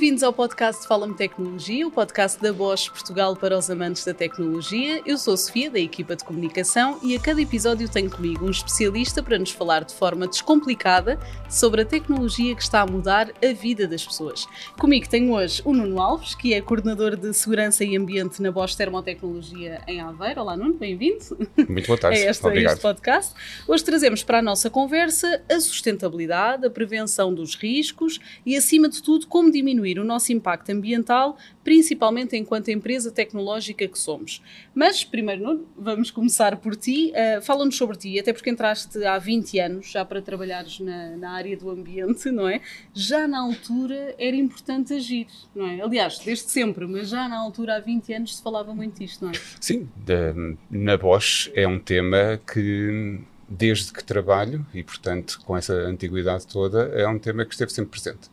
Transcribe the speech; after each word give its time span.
Bem-vindos 0.00 0.22
ao 0.22 0.32
podcast 0.32 0.88
Fala-me 0.88 1.12
Tecnologia, 1.12 1.86
o 1.86 1.90
podcast 1.90 2.40
da 2.40 2.54
Bosch 2.54 2.88
Portugal 2.88 3.36
para 3.36 3.58
os 3.58 3.68
amantes 3.68 4.02
da 4.02 4.14
tecnologia. 4.14 5.02
Eu 5.04 5.18
sou 5.18 5.34
a 5.34 5.36
Sofia, 5.36 5.70
da 5.70 5.78
equipa 5.78 6.16
de 6.16 6.24
comunicação, 6.24 6.98
e 7.02 7.14
a 7.14 7.20
cada 7.20 7.42
episódio 7.42 7.86
tenho 7.86 8.10
comigo 8.10 8.46
um 8.46 8.50
especialista 8.50 9.22
para 9.22 9.38
nos 9.38 9.50
falar 9.50 9.84
de 9.84 9.92
forma 9.92 10.26
descomplicada 10.26 11.20
sobre 11.50 11.82
a 11.82 11.84
tecnologia 11.84 12.56
que 12.56 12.62
está 12.62 12.80
a 12.80 12.86
mudar 12.86 13.30
a 13.44 13.52
vida 13.52 13.86
das 13.86 14.02
pessoas. 14.02 14.46
Comigo 14.78 15.06
tenho 15.06 15.34
hoje 15.34 15.60
o 15.66 15.74
Nuno 15.74 16.00
Alves, 16.00 16.34
que 16.34 16.54
é 16.54 16.62
coordenador 16.62 17.14
de 17.14 17.34
Segurança 17.34 17.84
e 17.84 17.94
Ambiente 17.94 18.40
na 18.40 18.50
Bosch 18.50 18.74
Termotecnologia 18.74 19.82
em 19.86 20.00
Aveiro. 20.00 20.40
Olá, 20.40 20.56
Nuno, 20.56 20.72
bem-vindo. 20.72 21.36
Muito 21.68 21.86
boa 21.86 21.98
tarde. 21.98 22.20
É 22.24 22.30
este, 22.30 22.46
Obrigado. 22.46 22.72
este 22.72 22.82
podcast. 22.82 23.34
Hoje 23.68 23.84
trazemos 23.84 24.22
para 24.22 24.38
a 24.38 24.42
nossa 24.42 24.70
conversa 24.70 25.42
a 25.46 25.60
sustentabilidade, 25.60 26.64
a 26.64 26.70
prevenção 26.70 27.34
dos 27.34 27.54
riscos 27.54 28.18
e, 28.46 28.56
acima 28.56 28.88
de 28.88 29.02
tudo, 29.02 29.26
como 29.26 29.52
diminuir 29.52 29.89
o 29.98 30.04
nosso 30.04 30.32
impacto 30.32 30.70
ambiental, 30.70 31.36
principalmente 31.64 32.36
enquanto 32.36 32.68
empresa 32.70 33.10
tecnológica 33.10 33.86
que 33.86 33.98
somos. 33.98 34.42
Mas, 34.74 35.04
primeiro, 35.04 35.66
vamos 35.76 36.10
começar 36.10 36.56
por 36.56 36.76
ti. 36.76 37.12
Uh, 37.12 37.42
Fala-nos 37.42 37.76
sobre 37.76 37.96
ti, 37.96 38.18
até 38.18 38.32
porque 38.32 38.50
entraste 38.50 39.04
há 39.04 39.18
20 39.18 39.58
anos 39.58 39.90
já 39.90 40.04
para 40.04 40.22
trabalhares 40.22 40.80
na, 40.80 41.16
na, 41.16 41.30
área 41.32 41.56
do 41.56 41.70
ambiente, 41.70 42.30
não 42.30 42.48
é? 42.48 42.60
Já 42.94 43.26
na 43.26 43.40
altura 43.40 44.14
era 44.18 44.36
importante 44.36 44.94
agir, 44.94 45.26
não 45.54 45.66
é? 45.66 45.80
Aliás, 45.80 46.18
desde 46.18 46.50
sempre, 46.50 46.86
mas 46.86 47.08
já 47.08 47.28
na 47.28 47.38
altura, 47.38 47.76
há 47.76 47.80
20 47.80 48.12
anos, 48.14 48.36
se 48.36 48.42
falava 48.42 48.74
muito 48.74 48.98
disto, 48.98 49.24
não 49.24 49.32
é? 49.32 49.34
Sim, 49.60 49.88
de, 49.96 50.56
na 50.70 50.96
Bosch 50.96 51.50
é 51.54 51.66
um 51.66 51.78
tema 51.78 52.40
que 52.52 53.20
desde 53.50 53.92
que 53.92 54.04
trabalho 54.04 54.64
e, 54.72 54.82
portanto, 54.84 55.40
com 55.44 55.56
essa 55.56 55.74
antiguidade 55.74 56.46
toda, 56.46 56.84
é 56.94 57.06
um 57.08 57.18
tema 57.18 57.44
que 57.44 57.52
esteve 57.52 57.72
sempre 57.72 57.90
presente. 57.90 58.28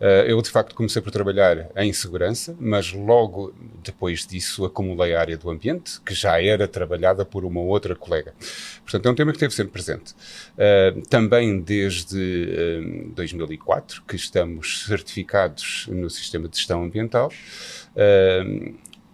Uh, 0.00 0.24
eu, 0.26 0.40
de 0.40 0.48
facto, 0.48 0.74
comecei 0.74 1.02
por 1.02 1.10
trabalhar 1.10 1.70
em 1.76 1.92
segurança, 1.92 2.56
mas 2.58 2.90
logo 2.92 3.54
depois 3.84 4.26
disso 4.26 4.64
acumulei 4.64 5.14
a 5.14 5.20
área 5.20 5.36
do 5.36 5.50
ambiente, 5.50 6.00
que 6.00 6.14
já 6.14 6.42
era 6.42 6.66
trabalhada 6.66 7.22
por 7.22 7.44
uma 7.44 7.60
outra 7.60 7.94
colega. 7.94 8.34
Portanto, 8.82 9.06
é 9.06 9.10
um 9.10 9.14
tema 9.14 9.30
que 9.32 9.36
esteve 9.36 9.54
sempre 9.54 9.72
presente. 9.72 10.14
Uh, 10.54 11.02
também 11.08 11.60
desde 11.60 13.04
uh, 13.06 13.10
2004, 13.10 14.02
que 14.08 14.16
estamos 14.16 14.86
certificados 14.86 15.86
no 15.90 16.08
sistema 16.08 16.48
de 16.48 16.56
gestão 16.56 16.82
ambiental 16.82 17.30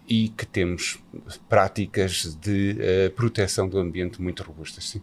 e 0.09 0.31
que 0.31 0.47
temos 0.47 0.99
práticas 1.49 2.35
de 2.41 2.77
uh, 2.79 3.11
proteção 3.11 3.69
do 3.69 3.79
ambiente 3.79 4.23
muito 4.23 4.43
robustas, 4.43 4.89
sim. 4.89 5.03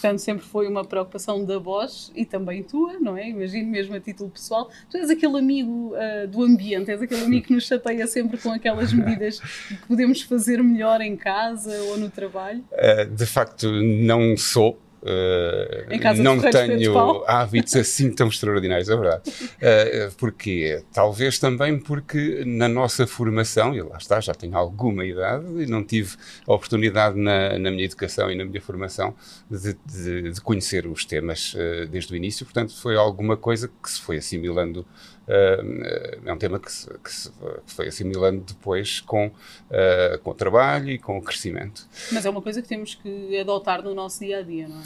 Portanto, 0.00 0.20
sempre 0.20 0.44
foi 0.44 0.68
uma 0.68 0.84
preocupação 0.84 1.44
da 1.44 1.58
Bosch 1.58 2.12
e 2.14 2.24
também 2.24 2.62
tua, 2.62 3.00
não 3.00 3.16
é? 3.16 3.28
Imagino 3.28 3.68
mesmo 3.68 3.96
a 3.96 4.00
título 4.00 4.30
pessoal. 4.30 4.70
Tu 4.88 4.96
és 4.96 5.10
aquele 5.10 5.38
amigo 5.38 5.92
uh, 5.92 6.28
do 6.28 6.42
ambiente, 6.44 6.88
és 6.90 7.02
aquele 7.02 7.24
amigo 7.24 7.46
que 7.46 7.52
nos 7.52 7.66
chateia 7.66 8.06
sempre 8.06 8.38
com 8.38 8.52
aquelas 8.52 8.92
medidas 8.92 9.40
que 9.40 9.76
podemos 9.88 10.22
fazer 10.22 10.62
melhor 10.62 11.00
em 11.00 11.16
casa 11.16 11.76
ou 11.90 11.98
no 11.98 12.08
trabalho? 12.08 12.64
Uh, 12.72 13.10
de 13.12 13.26
facto, 13.26 13.68
não 13.72 14.36
sou 14.36 14.78
Uh, 15.02 16.22
não 16.22 16.40
tenho 16.40 17.24
hábitos 17.28 17.76
assim 17.76 18.10
tão 18.10 18.28
extraordinários, 18.28 18.88
é 18.88 18.96
verdade. 18.96 19.30
Uh, 19.30 20.14
porque 20.16 20.82
talvez 20.92 21.38
também 21.38 21.78
porque 21.78 22.42
na 22.44 22.68
nossa 22.68 23.06
formação, 23.06 23.74
e 23.74 23.82
lá 23.82 23.96
está, 23.96 24.20
já 24.20 24.34
tenho 24.34 24.56
alguma 24.56 25.04
idade 25.04 25.46
e 25.62 25.66
não 25.66 25.84
tive 25.84 26.16
a 26.46 26.52
oportunidade 26.52 27.18
na, 27.18 27.58
na 27.58 27.70
minha 27.70 27.84
educação 27.84 28.30
e 28.30 28.34
na 28.34 28.44
minha 28.44 28.60
formação 28.60 29.14
de, 29.50 29.76
de, 29.86 30.32
de 30.32 30.40
conhecer 30.40 30.86
os 30.86 31.04
temas 31.04 31.54
uh, 31.54 31.86
desde 31.88 32.12
o 32.12 32.16
início, 32.16 32.44
portanto 32.44 32.74
foi 32.74 32.96
alguma 32.96 33.36
coisa 33.36 33.68
que 33.68 33.90
se 33.90 34.00
foi 34.00 34.16
assimilando 34.16 34.84
é 35.28 36.32
um 36.32 36.38
tema 36.38 36.58
que 36.58 36.72
se, 36.72 36.88
que 37.04 37.12
se, 37.12 37.30
que 37.30 37.72
foi 37.72 37.88
assimilando 37.88 38.40
depois 38.40 39.00
com, 39.00 39.26
uh, 39.26 40.18
com 40.22 40.30
o 40.30 40.34
trabalho 40.34 40.90
e 40.90 40.98
com 40.98 41.18
o 41.18 41.22
crescimento. 41.22 41.86
Mas 42.12 42.24
é 42.24 42.30
uma 42.30 42.40
coisa 42.40 42.62
que 42.62 42.68
temos 42.68 42.94
que 42.94 43.38
adotar 43.38 43.82
no 43.82 43.94
nosso 43.94 44.20
dia 44.20 44.38
a 44.38 44.42
dia, 44.42 44.66
não 44.66 44.80
é? 44.80 44.84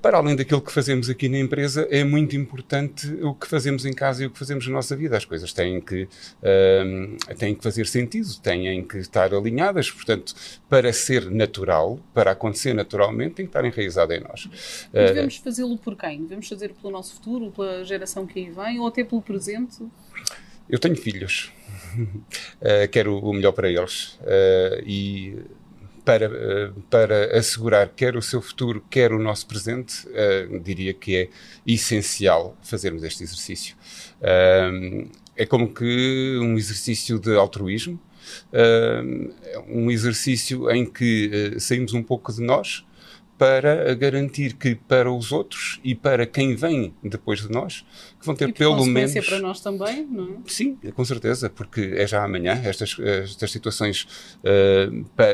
Para 0.00 0.18
além 0.18 0.36
daquilo 0.36 0.60
que 0.60 0.70
fazemos 0.70 1.10
aqui 1.10 1.28
na 1.28 1.38
empresa, 1.38 1.88
é 1.90 2.04
muito 2.04 2.36
importante 2.36 3.12
o 3.20 3.34
que 3.34 3.48
fazemos 3.48 3.84
em 3.84 3.92
casa 3.92 4.22
e 4.22 4.26
o 4.26 4.30
que 4.30 4.38
fazemos 4.38 4.66
na 4.68 4.74
nossa 4.74 4.94
vida. 4.94 5.16
As 5.16 5.24
coisas 5.24 5.52
têm 5.52 5.80
que, 5.80 6.04
uh, 6.04 7.34
têm 7.36 7.54
que 7.54 7.62
fazer 7.62 7.86
sentido, 7.86 8.28
têm 8.40 8.84
que 8.84 8.98
estar 8.98 9.34
alinhadas. 9.34 9.90
Portanto, 9.90 10.34
para 10.68 10.92
ser 10.92 11.28
natural, 11.30 11.98
para 12.14 12.30
acontecer 12.30 12.72
naturalmente, 12.74 13.34
tem 13.34 13.46
que 13.46 13.50
estar 13.50 13.64
enraizado 13.64 14.12
em 14.12 14.20
nós. 14.20 14.48
E 14.92 15.06
devemos 15.06 15.38
uh, 15.38 15.42
fazê-lo 15.42 15.76
por 15.76 15.96
quem? 15.96 16.22
Devemos 16.22 16.48
fazer 16.48 16.72
pelo 16.74 16.92
nosso 16.92 17.14
futuro, 17.14 17.50
pela 17.50 17.84
geração 17.84 18.24
que 18.24 18.38
aí 18.38 18.50
vem, 18.50 18.78
ou 18.78 18.86
até 18.86 19.02
pelo 19.02 19.20
presente? 19.20 19.84
Eu 20.70 20.78
tenho 20.78 20.96
filhos. 20.96 21.52
uh, 21.96 22.86
quero 22.92 23.18
o 23.18 23.32
melhor 23.32 23.52
para 23.52 23.68
eles. 23.68 24.16
E 24.86 25.36
para, 26.04 26.26
eh, 26.26 26.70
para 26.90 27.38
assegurar 27.38 27.88
quer 27.88 28.16
o 28.16 28.22
seu 28.22 28.42
futuro, 28.42 28.84
quer 28.90 29.12
o 29.12 29.18
nosso 29.18 29.46
presente, 29.46 30.06
uh, 30.08 30.58
diria 30.60 30.92
que 30.92 31.16
é 31.16 31.28
essencial 31.66 32.56
fazermos 32.62 33.04
este 33.04 33.22
exercício. 33.22 33.76
Uh, 34.20 35.08
é 35.36 35.46
como 35.46 35.72
que 35.72 36.38
um 36.40 36.56
exercício 36.56 37.18
de 37.18 37.36
altruísmo, 37.36 38.00
uh, 38.52 39.64
um 39.68 39.90
exercício 39.90 40.70
em 40.70 40.84
que 40.84 41.54
saímos 41.58 41.92
um 41.94 42.02
pouco 42.02 42.32
de 42.32 42.42
nós 42.42 42.84
para 43.42 43.92
garantir 43.96 44.54
que 44.54 44.76
para 44.76 45.10
os 45.10 45.32
outros 45.32 45.80
e 45.82 45.96
para 45.96 46.24
quem 46.24 46.54
vem 46.54 46.94
depois 47.02 47.40
de 47.40 47.50
nós, 47.50 47.84
que 48.20 48.24
vão 48.24 48.36
ter 48.36 48.50
e 48.50 48.52
pelo 48.52 48.86
menos. 48.86 49.12
para 49.26 49.40
nós 49.40 49.60
também, 49.60 50.06
não 50.06 50.34
é? 50.34 50.36
Sim, 50.46 50.76
com 50.94 51.04
certeza, 51.04 51.50
porque 51.50 51.92
é 51.96 52.06
já 52.06 52.22
amanhã. 52.22 52.52
Estas, 52.62 52.96
estas 53.00 53.50
situações, 53.50 54.06
uh, 54.44 55.04
pa, 55.16 55.24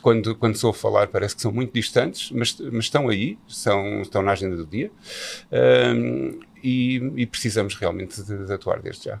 quando, 0.00 0.36
quando 0.36 0.54
sou 0.54 0.70
a 0.70 0.74
falar, 0.74 1.08
parece 1.08 1.34
que 1.34 1.42
são 1.42 1.50
muito 1.50 1.72
distantes, 1.72 2.30
mas, 2.30 2.56
mas 2.70 2.84
estão 2.84 3.08
aí, 3.08 3.36
são, 3.48 4.00
estão 4.00 4.22
na 4.22 4.30
agenda 4.30 4.54
do 4.54 4.64
dia 4.64 4.88
uh, 5.50 6.38
e, 6.62 7.02
e, 7.16 7.26
precisamos 7.26 7.74
realmente 7.74 8.22
de, 8.22 8.46
de 8.46 8.52
atuar 8.52 8.80
desde 8.80 9.06
já. 9.06 9.20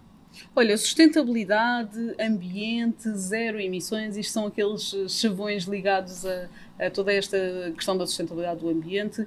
Olha, 0.58 0.74
sustentabilidade, 0.78 2.14
ambiente, 2.18 3.10
zero 3.10 3.60
emissões, 3.60 4.16
isto 4.16 4.32
são 4.32 4.46
aqueles 4.46 4.94
chavões 5.06 5.64
ligados 5.64 6.24
a, 6.24 6.48
a 6.78 6.90
toda 6.90 7.12
esta 7.12 7.36
questão 7.76 7.94
da 7.94 8.06
sustentabilidade 8.06 8.60
do 8.60 8.70
ambiente. 8.70 9.26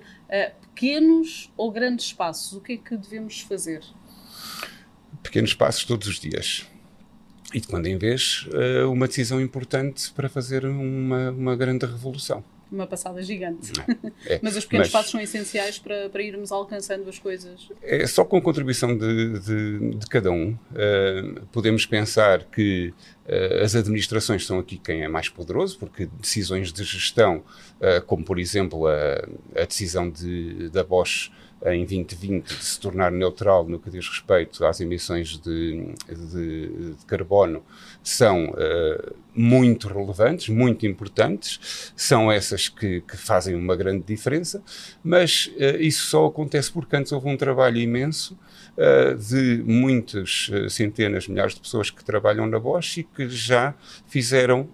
pequenos 0.73 1.51
ou 1.55 1.71
grandes 1.71 2.07
espaços, 2.07 2.53
o 2.53 2.61
que 2.61 2.73
é 2.73 2.77
que 2.77 2.97
devemos 2.97 3.41
fazer? 3.41 3.83
Pequenos 5.21 5.53
passos 5.53 5.85
todos 5.85 6.07
os 6.07 6.19
dias. 6.19 6.65
E 7.53 7.59
de 7.59 7.67
quando 7.67 7.85
em 7.85 7.97
vez, 7.97 8.47
eh, 8.51 8.83
uma 8.85 9.07
decisão 9.07 9.39
importante 9.39 10.11
para 10.13 10.27
fazer 10.29 10.65
uma, 10.65 11.29
uma 11.29 11.55
grande 11.55 11.85
revolução 11.85 12.43
uma 12.71 12.87
passada 12.87 13.21
gigante. 13.21 13.71
É, 14.25 14.39
mas 14.43 14.55
os 14.55 14.65
pequenos 14.65 14.87
mas, 14.87 14.91
passos 14.91 15.11
são 15.11 15.21
essenciais 15.21 15.79
para, 15.79 16.09
para 16.09 16.21
irmos 16.21 16.51
alcançando 16.51 17.09
as 17.09 17.17
coisas. 17.17 17.69
É 17.81 18.05
só 18.05 18.25
com 18.25 18.37
a 18.37 18.41
contribuição 18.41 18.95
de, 18.95 19.39
de, 19.39 19.89
de 19.95 20.07
cada 20.07 20.29
um. 20.29 20.51
Uh, 20.51 21.45
podemos 21.51 21.85
pensar 21.85 22.43
que 22.43 22.93
uh, 23.25 23.63
as 23.63 23.75
administrações 23.75 24.45
são 24.45 24.59
aqui 24.59 24.77
quem 24.77 25.03
é 25.03 25.07
mais 25.07 25.29
poderoso, 25.29 25.79
porque 25.79 26.05
decisões 26.19 26.73
de 26.73 26.83
gestão, 26.83 27.37
uh, 27.79 28.03
como 28.05 28.25
por 28.25 28.39
exemplo 28.39 28.87
a, 28.87 29.25
a 29.55 29.65
decisão 29.65 30.09
de, 30.09 30.69
da 30.69 30.83
Bosch 30.83 31.31
em 31.65 31.85
2020 31.85 32.45
de 32.45 32.63
se 32.63 32.79
tornar 32.79 33.11
neutral 33.11 33.67
no 33.67 33.79
que 33.79 33.89
diz 33.89 34.07
respeito 34.07 34.65
às 34.65 34.79
emissões 34.79 35.37
de, 35.37 35.93
de, 36.07 36.95
carbono 37.05 37.63
são 38.01 38.53
muito 39.35 39.87
relevantes, 39.87 40.49
muito 40.49 40.85
importantes, 40.85 41.91
são 41.95 42.31
essas 42.31 42.67
que, 42.67 43.01
que 43.01 43.17
fazem 43.17 43.55
uma 43.55 43.75
grande 43.75 44.03
diferença, 44.03 44.63
mas 45.03 45.51
uh, 45.55 45.81
isso 45.81 46.07
só 46.07 46.25
acontece 46.25 46.71
porque 46.71 46.95
antes 46.95 47.11
houve 47.11 47.29
um 47.29 47.37
trabalho 47.37 47.77
imenso 47.77 48.37
uh, 48.77 49.15
de 49.15 49.63
muitas 49.65 50.49
centenas, 50.69 51.27
milhares 51.27 51.53
de 51.53 51.61
pessoas 51.61 51.89
que 51.89 52.03
trabalham 52.03 52.45
na 52.47 52.59
Bosch 52.59 52.97
e 52.97 53.03
que 53.03 53.29
já 53.29 53.73
fizeram, 54.07 54.69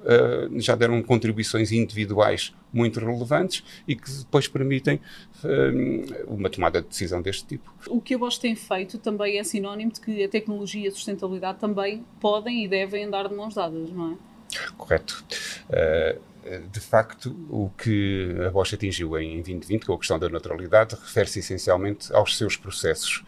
já 0.57 0.75
deram 0.75 1.01
contribuições 1.03 1.71
individuais 1.71 2.53
muito 2.75 2.99
relevantes 2.99 3.63
e 3.87 3.95
que 3.95 4.11
depois 4.11 4.47
permitem 4.47 4.99
um, 5.43 6.35
uma 6.35 6.49
tomada 6.49 6.81
de 6.81 6.87
decisão 6.89 7.21
deste 7.21 7.45
tipo. 7.45 7.73
O 7.87 8.01
que 8.01 8.13
a 8.13 8.17
Bosch 8.17 8.37
tem 8.37 8.55
feito 8.55 8.97
também 8.97 9.39
é 9.39 9.43
sinónimo 9.43 9.91
de 9.93 10.01
que 10.01 10.23
a 10.23 10.29
tecnologia 10.29 10.85
e 10.85 10.87
a 10.87 10.91
sustentabilidade 10.91 11.59
também 11.59 12.05
podem 12.19 12.65
e 12.65 12.67
devem 12.67 13.05
andar 13.05 13.29
de 13.29 13.35
mãos 13.35 13.55
dadas, 13.55 13.89
não 13.91 14.11
é? 14.13 14.34
Correto. 14.77 15.23
Uh, 15.69 16.35
de 16.71 16.79
facto, 16.79 17.35
o 17.49 17.71
que 17.75 18.35
a 18.45 18.51
Bosch 18.51 18.73
atingiu 18.73 19.17
em 19.19 19.41
2020, 19.41 19.85
com 19.85 19.93
a 19.93 19.97
questão 19.97 20.19
da 20.19 20.29
neutralidade, 20.29 20.95
refere-se 20.95 21.39
essencialmente 21.39 22.13
aos 22.13 22.37
seus 22.37 22.55
processos. 22.55 23.23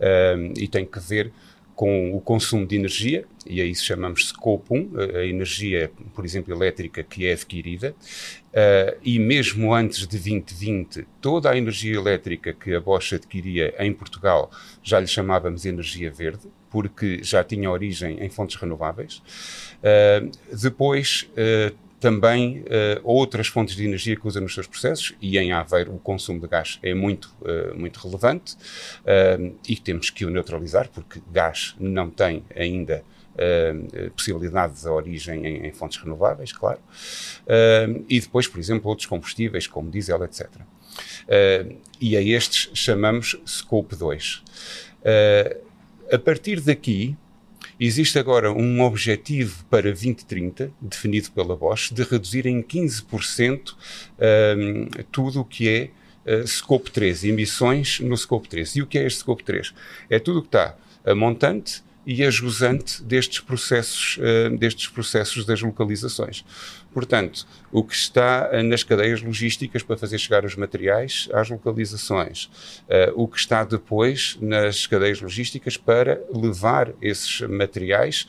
Uh, 0.00 0.52
e 0.56 0.66
tem 0.66 0.86
que 0.86 0.98
ver 0.98 1.32
com 1.74 2.14
o 2.14 2.20
consumo 2.20 2.66
de 2.66 2.76
energia, 2.76 3.24
e 3.46 3.60
a 3.60 3.64
isso 3.64 3.84
chamamos 3.84 4.28
Scope 4.28 4.66
1, 4.70 4.90
a 5.16 5.26
energia, 5.26 5.90
por 6.14 6.24
exemplo, 6.24 6.54
elétrica 6.54 7.02
que 7.02 7.26
é 7.26 7.32
adquirida, 7.32 7.94
uh, 8.48 8.98
e 9.02 9.18
mesmo 9.18 9.74
antes 9.74 10.00
de 10.00 10.06
2020, 10.06 11.06
toda 11.20 11.50
a 11.50 11.56
energia 11.56 11.96
elétrica 11.96 12.52
que 12.52 12.74
a 12.74 12.80
Bosch 12.80 13.14
adquiria 13.14 13.74
em 13.78 13.92
Portugal 13.92 14.50
já 14.82 15.00
lhe 15.00 15.06
chamávamos 15.06 15.64
energia 15.64 16.10
verde, 16.10 16.48
porque 16.72 17.22
já 17.22 17.44
tinha 17.44 17.70
origem 17.70 18.18
em 18.24 18.30
fontes 18.30 18.56
renováveis. 18.56 19.22
depois, 20.50 21.28
também 22.02 22.62
uh, 22.62 23.00
outras 23.04 23.46
fontes 23.46 23.76
de 23.76 23.86
energia 23.86 24.16
que 24.16 24.26
usa 24.26 24.40
nos 24.40 24.52
seus 24.52 24.66
processos 24.66 25.14
e 25.22 25.38
em 25.38 25.52
Aveiro 25.52 25.94
o 25.94 26.00
consumo 26.00 26.40
de 26.40 26.48
gás 26.48 26.80
é 26.82 26.92
muito, 26.92 27.32
uh, 27.42 27.78
muito 27.78 28.00
relevante 28.00 28.54
uh, 28.54 29.56
e 29.68 29.76
temos 29.76 30.10
que 30.10 30.24
o 30.26 30.30
neutralizar 30.30 30.88
porque 30.88 31.22
gás 31.30 31.76
não 31.78 32.10
tem 32.10 32.44
ainda 32.54 33.04
possibilidade 34.14 34.82
de 34.82 34.86
origem 34.86 35.46
em, 35.46 35.66
em, 35.66 35.72
fontes 35.72 35.96
renováveis, 35.96 36.52
claro. 36.52 36.80
e 38.06 38.20
depois, 38.20 38.46
por 38.46 38.60
exemplo, 38.60 38.90
outros 38.90 39.06
combustíveis 39.06 39.66
como 39.66 39.90
diesel, 39.90 40.22
etc. 40.22 40.50
e 41.98 42.14
a 42.14 42.20
estes 42.20 42.68
chamamos 42.74 43.40
Scope 43.46 43.96
2. 43.96 44.42
A 46.12 46.18
partir 46.18 46.60
daqui, 46.60 47.16
Existe 47.78 48.18
agora 48.18 48.52
um 48.52 48.80
objetivo 48.82 49.64
para 49.70 49.82
2030, 49.82 50.72
definido 50.80 51.30
pela 51.32 51.56
Bosch, 51.56 51.92
de 51.92 52.02
reduzir 52.02 52.46
em 52.46 52.62
15% 52.62 53.74
um, 54.56 54.86
tudo 55.10 55.40
o 55.40 55.44
que 55.44 55.68
é 55.68 55.90
uh, 56.42 56.46
Scope 56.46 56.90
3, 56.90 57.24
emissões 57.24 58.00
no 58.00 58.16
Scope 58.16 58.48
3. 58.48 58.76
E 58.76 58.82
o 58.82 58.86
que 58.86 58.98
é 58.98 59.06
este 59.06 59.20
Scope 59.20 59.42
3? 59.42 59.74
É 60.10 60.18
tudo 60.18 60.38
o 60.40 60.42
que 60.42 60.48
está 60.48 60.76
a 61.04 61.14
montante 61.14 61.82
e 62.06 62.24
a 62.24 62.30
jusante 62.30 63.02
destes 63.02 63.40
processos, 63.40 64.18
uh, 64.18 64.56
destes 64.56 64.88
processos 64.88 65.44
das 65.44 65.60
localizações. 65.60 66.44
Portanto, 66.92 67.46
o 67.70 67.82
que 67.82 67.94
está 67.94 68.50
uh, 68.52 68.62
nas 68.62 68.82
cadeias 68.82 69.22
logísticas 69.22 69.82
para 69.82 69.96
fazer 69.96 70.18
chegar 70.18 70.44
os 70.44 70.56
materiais 70.56 71.28
às 71.32 71.48
localizações, 71.48 72.44
uh, 72.44 73.12
o 73.14 73.26
que 73.26 73.38
está 73.38 73.64
depois 73.64 74.36
nas 74.40 74.86
cadeias 74.86 75.20
logísticas 75.20 75.76
para 75.76 76.22
levar 76.32 76.92
esses 77.00 77.40
materiais 77.42 78.28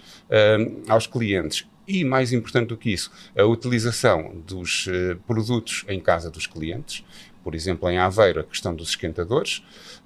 aos 0.88 1.08
clientes. 1.08 1.66
E, 1.88 2.04
mais 2.04 2.32
importante 2.32 2.70
do 2.70 2.78
que 2.78 2.92
isso, 2.92 3.12
a 3.38 3.44
utilização 3.44 4.42
dos 4.48 4.88
produtos 5.28 5.84
em 5.88 6.00
casa 6.00 6.32
dos 6.32 6.48
clientes, 6.48 7.04
por 7.44 7.54
exemplo, 7.54 7.90
em 7.90 7.98
Aveiro, 7.98 8.40
a 8.40 8.44
questão 8.44 8.74
dos 8.74 8.90
esquentadores, 8.90 9.58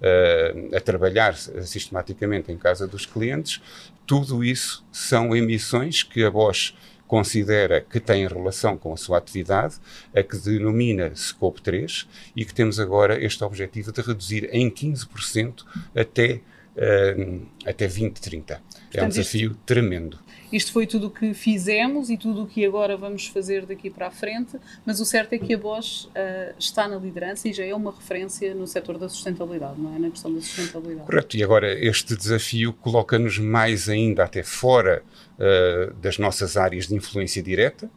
uh, 0.02 0.76
a 0.76 0.82
trabalhar 0.82 1.36
sistematicamente 1.36 2.52
em 2.52 2.58
casa 2.58 2.88
dos 2.88 3.06
clientes, 3.06 3.62
tudo 4.06 4.44
isso 4.44 4.84
são 4.92 5.36
emissões 5.36 6.02
que 6.02 6.24
a 6.24 6.32
Bosch 6.32 6.74
considera 7.08 7.82
que 7.82 8.00
têm 8.00 8.28
relação 8.28 8.78
com 8.78 8.94
a 8.94 8.98
sua 8.98 9.18
atividade, 9.18 9.76
a 10.14 10.22
que 10.22 10.38
denomina 10.38 11.16
Scope 11.16 11.62
3 11.62 12.08
e 12.36 12.46
que 12.46 12.54
temos 12.54 12.80
agora 12.80 13.24
este 13.24 13.44
objetivo 13.44 13.92
de 13.92 14.02
reduzir 14.02 14.50
em 14.52 14.70
15% 14.70 15.64
até, 15.96 16.42
uh, 16.76 17.46
até 17.66 17.88
2030. 17.88 18.56
Portanto, 18.56 18.64
é 18.94 19.04
um 19.04 19.10
desafio 19.10 19.52
isto, 19.52 19.62
tremendo. 19.66 20.20
Isto 20.52 20.72
foi 20.72 20.88
tudo 20.88 21.08
o 21.08 21.10
que 21.10 21.34
fizemos 21.34 22.10
e 22.10 22.18
tudo 22.18 22.44
o 22.44 22.48
que 22.48 22.66
agora 22.66 22.96
vamos 22.96 23.28
fazer 23.28 23.66
daqui 23.66 23.90
para 23.90 24.08
a 24.08 24.12
frente, 24.12 24.58
mas 24.86 25.00
o 25.00 25.06
certo 25.06 25.34
é 25.34 25.38
que 25.38 25.54
a 25.54 25.58
Bosch 25.58 26.06
uh, 26.06 26.56
está 26.58 26.88
na 26.88 26.96
liderança 26.96 27.50
e 27.50 27.54
já 27.54 27.66
é 27.66 27.76
uma 27.76 27.92
referência 27.92 28.54
no 28.56 28.66
setor 28.66 28.98
da 28.98 29.10
sustentabilidade, 29.10 29.80
não 29.80 29.96
é? 29.96 30.00
Na 30.00 30.10
questão 30.10 30.34
da 30.34 30.40
sustentabilidade. 30.42 31.06
Correto, 31.06 31.36
e 31.36 31.44
agora 31.44 31.74
este 31.74 32.16
desafio 32.16 32.72
coloca-nos 32.74 33.38
mais 33.38 33.90
ainda 33.90 34.24
até 34.24 34.42
fora 34.42 35.04
uh, 35.38 35.94
das 35.96 36.18
nossas 36.18 36.56
áreas 36.56 36.88
de 36.88 36.96
influência 36.96 37.44
direta 37.44 37.90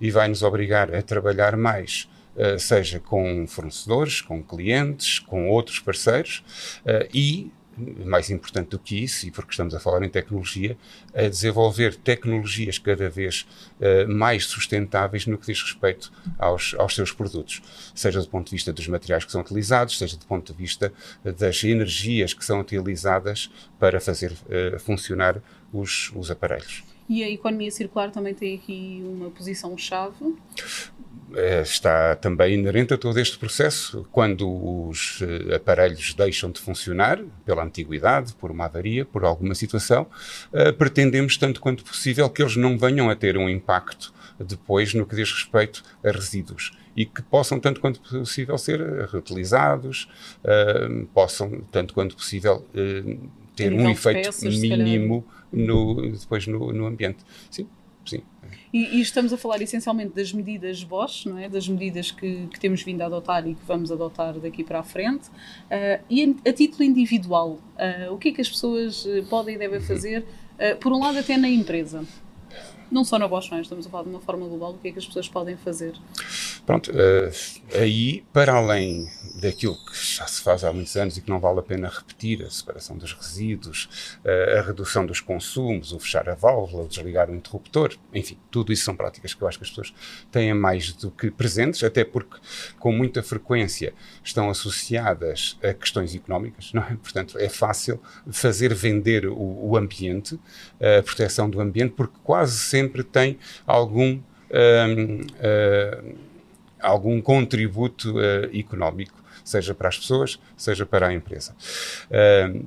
e 0.00 0.10
vai 0.10 0.28
nos 0.28 0.42
obrigar 0.42 0.94
a 0.94 1.02
trabalhar 1.02 1.56
mais 1.56 2.08
Uh, 2.34 2.58
seja 2.58 2.98
com 2.98 3.46
fornecedores, 3.46 4.20
com 4.20 4.42
clientes, 4.42 5.20
com 5.20 5.48
outros 5.48 5.78
parceiros 5.78 6.42
e 7.14 7.48
mais 7.76 8.30
importante 8.30 8.68
do 8.68 8.78
que 8.78 9.02
isso, 9.02 9.26
e 9.26 9.30
porque 9.30 9.50
estamos 9.50 9.74
a 9.74 9.80
falar 9.80 10.04
em 10.04 10.08
tecnologia, 10.08 10.76
a 11.14 11.28
desenvolver 11.28 11.94
tecnologias 11.96 12.78
cada 12.78 13.08
vez 13.08 13.46
uh, 13.80 14.12
mais 14.12 14.46
sustentáveis 14.46 15.26
no 15.26 15.38
que 15.38 15.46
diz 15.46 15.62
respeito 15.62 16.12
aos, 16.38 16.74
aos 16.78 16.94
seus 16.94 17.12
produtos, 17.12 17.62
seja 17.94 18.20
do 18.20 18.28
ponto 18.28 18.46
de 18.46 18.52
vista 18.52 18.72
dos 18.72 18.86
materiais 18.88 19.24
que 19.24 19.32
são 19.32 19.40
utilizados, 19.40 19.98
seja 19.98 20.16
do 20.16 20.26
ponto 20.26 20.52
de 20.52 20.58
vista 20.58 20.92
das 21.24 21.62
energias 21.64 22.32
que 22.34 22.44
são 22.44 22.60
utilizadas 22.60 23.50
para 23.78 24.00
fazer 24.00 24.32
uh, 24.32 24.78
funcionar 24.78 25.40
os, 25.72 26.12
os 26.14 26.30
aparelhos. 26.30 26.84
E 27.08 27.22
a 27.22 27.28
economia 27.28 27.70
circular 27.70 28.10
também 28.10 28.34
tem 28.34 28.54
aqui 28.54 29.02
uma 29.04 29.30
posição-chave? 29.30 30.34
Eh, 31.36 31.62
está 31.62 32.14
também 32.16 32.54
inerente 32.54 32.94
a 32.94 32.98
todo 32.98 33.18
este 33.18 33.38
processo. 33.38 34.06
Quando 34.12 34.48
os 34.88 35.20
eh, 35.22 35.56
aparelhos 35.56 36.14
deixam 36.14 36.50
de 36.50 36.60
funcionar, 36.60 37.20
pela 37.44 37.64
antiguidade, 37.64 38.34
por 38.34 38.50
uma 38.50 38.66
avaria, 38.66 39.04
por 39.04 39.24
alguma 39.24 39.54
situação, 39.54 40.06
eh, 40.52 40.72
pretendemos, 40.72 41.36
tanto 41.36 41.60
quanto 41.60 41.84
possível, 41.84 42.28
que 42.30 42.42
eles 42.42 42.56
não 42.56 42.78
venham 42.78 43.10
a 43.10 43.16
ter 43.16 43.36
um 43.36 43.48
impacto 43.48 44.12
depois 44.38 44.94
no 44.94 45.06
que 45.06 45.14
diz 45.14 45.30
respeito 45.30 45.82
a 46.04 46.10
resíduos 46.10 46.72
e 46.96 47.06
que 47.06 47.22
possam, 47.22 47.58
tanto 47.58 47.80
quanto 47.80 48.00
possível, 48.00 48.56
ser 48.58 48.80
reutilizados, 49.08 50.08
possam, 51.12 51.60
tanto 51.72 51.92
quanto 51.94 52.16
possível, 52.16 52.64
ter 53.56 53.72
um 53.72 53.88
efeito 53.90 54.26
peças, 54.26 54.56
mínimo 54.56 55.24
no, 55.52 56.10
depois 56.10 56.46
no, 56.46 56.72
no 56.72 56.86
ambiente. 56.86 57.18
Sim, 57.50 57.68
sim. 58.04 58.22
E, 58.72 58.98
e, 58.98 59.00
estamos 59.00 59.32
a 59.32 59.38
falar 59.38 59.62
essencialmente 59.62 60.14
das 60.14 60.32
medidas 60.32 60.82
Bosch, 60.82 61.26
não 61.26 61.38
é? 61.38 61.48
das 61.48 61.68
medidas 61.68 62.10
que, 62.10 62.48
que, 62.48 62.58
temos 62.58 62.82
vindo 62.82 63.02
a 63.02 63.06
adotar 63.06 63.46
e 63.46 63.54
que 63.54 63.64
vamos 63.64 63.92
adotar 63.92 64.34
daqui 64.40 64.64
para 64.64 64.80
a 64.80 64.82
frente. 64.82 65.28
Uh, 65.28 66.02
e 66.10 66.24
a, 66.44 66.50
a, 66.50 66.52
título 66.52 66.82
individual, 66.82 67.60
uh, 67.78 68.12
o 68.12 68.18
que 68.18 68.30
é 68.30 68.32
que 68.32 68.40
as 68.40 68.48
pessoas 68.48 69.06
eh, 69.06 69.22
podem 69.30 69.54
e 69.54 69.58
devem 69.58 69.78
uhum. 69.78 69.84
fazer, 69.84 70.20
uh, 70.22 70.76
por 70.80 70.92
um 70.92 70.98
lado, 70.98 71.18
até 71.18 71.36
na 71.36 71.48
empresa? 71.48 72.04
Não 72.90 73.04
só 73.04 73.16
na 73.16 73.28
Bosch, 73.28 73.48
não 73.50 73.58
é? 73.58 73.60
estamos 73.60 73.86
a 73.86 73.90
falar 73.90 74.04
de 74.04 74.10
uma 74.10 74.20
forma 74.20 74.46
global, 74.48 74.72
o 74.72 74.78
que 74.78 74.88
é 74.88 74.92
que 74.92 74.98
as 74.98 75.06
pessoas 75.06 75.28
podem 75.28 75.56
fazer? 75.56 75.94
Pronto, 76.66 76.90
aí, 77.74 78.24
para 78.32 78.54
além 78.54 79.08
daquilo 79.40 79.76
que 79.86 79.96
já 80.16 80.26
se 80.26 80.42
faz 80.42 80.64
há 80.64 80.72
muitos 80.72 80.96
anos 80.96 81.16
e 81.16 81.20
que 81.20 81.28
não 81.28 81.40
vale 81.40 81.60
a 81.60 81.62
pena 81.62 81.88
repetir, 81.88 82.42
a 82.42 82.50
separação 82.50 82.96
dos 82.96 83.12
resíduos, 83.12 84.18
a 84.58 84.62
redução 84.62 85.04
dos 85.06 85.20
consumos, 85.20 85.92
o 85.92 85.98
fechar 85.98 86.28
a 86.28 86.34
válvula, 86.34 86.84
o 86.84 86.88
desligar 86.88 87.30
o 87.30 87.34
interruptor, 87.34 87.96
enfim, 88.12 88.38
tudo 88.50 88.72
isso 88.72 88.84
são 88.84 88.96
práticas 88.96 89.34
que 89.34 89.42
eu 89.42 89.48
acho 89.48 89.58
que 89.58 89.64
as 89.64 89.70
pessoas 89.70 89.94
têm 90.30 90.52
mais 90.54 90.92
do 90.92 91.10
que 91.10 91.30
presentes, 91.30 91.82
até 91.82 92.04
porque 92.04 92.38
com 92.78 92.92
muita 92.92 93.22
frequência 93.22 93.92
estão 94.22 94.50
associadas 94.50 95.58
a 95.62 95.72
questões 95.72 96.14
económicas, 96.14 96.72
não 96.72 96.82
é? 96.82 96.96
Portanto, 96.96 97.38
é 97.38 97.48
fácil 97.48 98.00
fazer 98.30 98.74
vender 98.74 99.26
o, 99.26 99.70
o 99.70 99.76
ambiente, 99.76 100.38
a 100.80 101.02
proteção 101.02 101.48
do 101.48 101.60
ambiente, 101.60 101.94
porque 101.96 102.16
quase 102.22 102.58
sempre 102.58 103.02
tem 103.02 103.38
algum. 103.66 104.20
Um, 104.50 105.22
uh, 105.22 106.34
algum 106.78 107.20
contributo 107.20 108.18
uh, 108.18 108.56
económico 108.56 109.23
seja 109.44 109.74
para 109.74 109.88
as 109.88 109.98
pessoas, 109.98 110.40
seja 110.56 110.86
para 110.86 111.08
a 111.08 111.14
empresa. 111.14 111.54
Uh, 112.10 112.66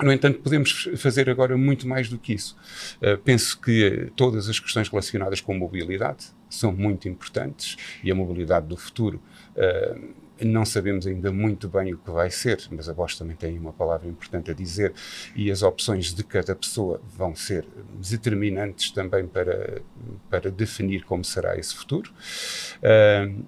no 0.00 0.12
entanto, 0.12 0.38
podemos 0.40 0.88
fazer 0.96 1.28
agora 1.28 1.56
muito 1.56 1.88
mais 1.88 2.08
do 2.08 2.18
que 2.18 2.32
isso. 2.32 2.56
Uh, 3.02 3.18
penso 3.18 3.58
que 3.60 4.12
todas 4.14 4.48
as 4.48 4.60
questões 4.60 4.88
relacionadas 4.88 5.40
com 5.40 5.54
mobilidade 5.54 6.26
são 6.48 6.70
muito 6.70 7.08
importantes 7.08 7.76
e 8.04 8.10
a 8.10 8.14
mobilidade 8.14 8.66
do 8.66 8.76
futuro. 8.76 9.20
Uh, 9.56 10.28
não 10.40 10.64
sabemos 10.64 11.04
ainda 11.04 11.32
muito 11.32 11.68
bem 11.68 11.92
o 11.92 11.98
que 11.98 12.10
vai 12.12 12.30
ser, 12.30 12.60
mas 12.70 12.88
a 12.88 12.94
Bosch 12.94 13.16
também 13.18 13.34
tem 13.34 13.58
uma 13.58 13.72
palavra 13.72 14.06
importante 14.06 14.52
a 14.52 14.54
dizer 14.54 14.94
e 15.34 15.50
as 15.50 15.62
opções 15.62 16.14
de 16.14 16.22
cada 16.22 16.54
pessoa 16.54 17.00
vão 17.16 17.34
ser 17.34 17.66
determinantes 18.00 18.92
também 18.92 19.26
para, 19.26 19.82
para 20.30 20.48
definir 20.48 21.02
como 21.02 21.24
será 21.24 21.58
esse 21.58 21.74
futuro. 21.74 22.12
Uh, 22.78 23.44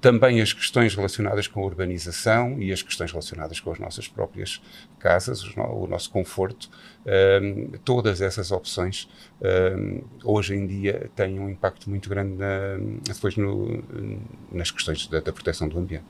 também 0.00 0.40
as 0.40 0.52
questões 0.52 0.94
relacionadas 0.94 1.48
com 1.48 1.60
a 1.60 1.64
urbanização 1.64 2.60
e 2.60 2.72
as 2.72 2.82
questões 2.82 3.10
relacionadas 3.10 3.58
com 3.58 3.72
as 3.72 3.78
nossas 3.78 4.06
próprias 4.06 4.60
casas, 4.98 5.42
o 5.56 5.86
nosso 5.86 6.10
conforto, 6.10 6.70
um, 7.42 7.70
todas 7.82 8.20
essas 8.20 8.52
opções 8.52 9.08
um, 9.40 10.02
hoje 10.22 10.54
em 10.54 10.66
dia 10.66 11.10
têm 11.16 11.40
um 11.40 11.48
impacto 11.48 11.88
muito 11.88 12.10
grande 12.10 12.36
na, 12.36 12.76
depois 13.02 13.36
no, 13.36 13.82
nas 14.52 14.70
questões 14.70 15.06
da, 15.06 15.20
da, 15.20 15.32
proteção 15.32 15.66
do 15.66 15.78
ambiente. 15.78 16.04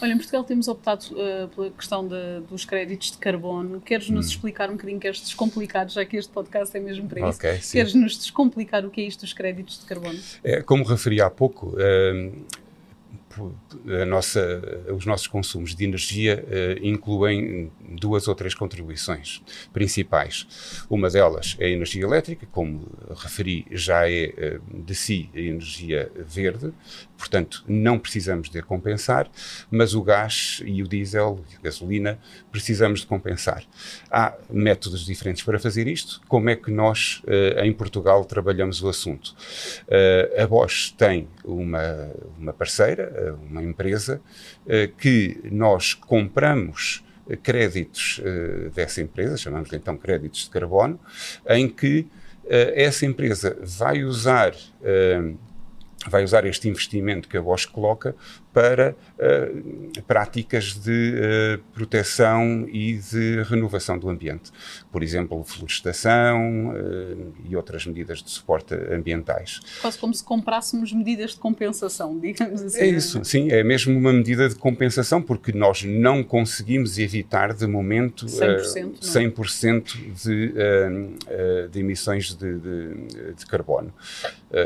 Olha, 0.00 0.12
em 0.12 0.16
Portugal 0.16 0.44
temos 0.44 0.68
optado 0.68 1.06
uh, 1.12 1.48
pela 1.48 1.70
questão 1.70 2.06
de, 2.06 2.40
dos 2.48 2.64
créditos 2.64 3.10
de 3.10 3.18
carbono. 3.18 3.80
Queres-nos 3.80 4.26
hum. 4.26 4.28
explicar 4.30 4.70
um 4.70 4.74
bocadinho 4.74 5.00
que 5.00 5.08
és 5.08 5.20
descomplicado, 5.20 5.92
já 5.92 6.04
que 6.04 6.16
este 6.16 6.32
podcast 6.32 6.76
é 6.76 6.80
mesmo 6.80 7.08
para 7.08 7.28
isso? 7.28 7.38
Okay, 7.38 7.58
Queres-nos 7.58 8.16
descomplicar 8.16 8.86
o 8.86 8.90
que 8.90 9.00
é 9.00 9.04
isto 9.04 9.22
dos 9.22 9.32
créditos 9.32 9.80
de 9.80 9.84
carbono? 9.84 10.18
É, 10.44 10.62
como 10.62 10.84
referi 10.84 11.20
há 11.20 11.28
pouco, 11.28 11.74
nossa, 14.06 14.84
os 14.94 15.06
nossos 15.06 15.26
consumos 15.26 15.74
de 15.74 15.84
energia 15.84 16.44
uh, 16.44 16.86
incluem 16.86 17.70
duas 17.80 18.28
ou 18.28 18.34
três 18.34 18.54
contribuições 18.54 19.42
principais. 19.72 20.84
Uma 20.88 21.10
delas 21.10 21.56
é 21.58 21.66
a 21.66 21.70
energia 21.70 22.02
elétrica, 22.02 22.46
como 22.50 22.86
referi, 23.16 23.66
já 23.70 24.08
é 24.08 24.60
uh, 24.60 24.82
de 24.82 24.94
si 24.94 25.30
a 25.34 25.38
energia 25.38 26.10
verde, 26.16 26.72
portanto 27.16 27.64
não 27.68 27.98
precisamos 27.98 28.48
de 28.48 28.62
compensar, 28.62 29.30
mas 29.70 29.94
o 29.94 30.02
gás 30.02 30.62
e 30.64 30.82
o 30.82 30.88
diesel, 30.88 31.44
a 31.58 31.62
gasolina, 31.62 32.18
precisamos 32.50 33.00
de 33.00 33.06
compensar. 33.06 33.64
Há 34.10 34.34
métodos 34.50 35.04
diferentes 35.04 35.42
para 35.42 35.58
fazer 35.58 35.86
isto. 35.86 36.20
Como 36.28 36.48
é 36.48 36.56
que 36.56 36.70
nós, 36.70 37.22
uh, 37.24 37.60
em 37.60 37.72
Portugal, 37.72 38.24
trabalhamos 38.24 38.82
o 38.82 38.88
assunto? 38.88 39.34
a 40.38 40.46
Bosch 40.46 40.92
tem 40.96 41.28
uma, 41.44 42.10
uma 42.38 42.52
parceira, 42.52 43.25
uma 43.32 43.62
empresa, 43.62 44.20
que 44.98 45.38
nós 45.44 45.94
compramos 45.94 47.04
créditos 47.42 48.20
dessa 48.74 49.00
empresa, 49.00 49.36
chamamos-lhe 49.36 49.76
então 49.76 49.96
créditos 49.96 50.44
de 50.44 50.50
carbono, 50.50 50.98
em 51.48 51.68
que 51.68 52.06
essa 52.48 53.04
empresa 53.04 53.56
vai 53.60 54.04
usar 54.04 54.54
vai 56.08 56.22
usar 56.22 56.44
este 56.46 56.68
investimento 56.68 57.28
que 57.28 57.36
a 57.36 57.42
Bosch 57.42 57.66
coloca 57.66 58.14
para 58.56 58.96
uh, 59.18 60.02
práticas 60.04 60.72
de 60.80 61.12
uh, 61.12 61.62
proteção 61.74 62.66
e 62.70 62.94
de 62.94 63.42
renovação 63.42 63.98
do 63.98 64.08
ambiente. 64.08 64.50
Por 64.90 65.02
exemplo, 65.02 65.44
florestação 65.44 66.70
uh, 66.70 67.34
e 67.46 67.54
outras 67.54 67.84
medidas 67.84 68.22
de 68.22 68.30
suporte 68.30 68.74
ambientais. 68.74 69.60
Quase 69.82 69.98
como 69.98 70.14
se 70.14 70.24
comprássemos 70.24 70.90
medidas 70.90 71.32
de 71.32 71.36
compensação, 71.36 72.16
digamos 72.18 72.62
assim. 72.62 72.80
É 72.80 72.86
isso, 72.86 73.22
sim, 73.26 73.50
é 73.50 73.62
mesmo 73.62 73.94
uma 73.94 74.10
medida 74.10 74.48
de 74.48 74.54
compensação, 74.54 75.20
porque 75.20 75.52
nós 75.52 75.84
não 75.84 76.24
conseguimos 76.24 76.98
evitar, 76.98 77.52
de 77.52 77.66
momento, 77.66 78.24
100%, 78.24 79.00
100% 79.02 79.96
de, 80.14 80.54
de 81.70 81.78
emissões 81.78 82.34
de, 82.34 82.58
de, 82.58 83.34
de 83.34 83.44
carbono. 83.44 83.92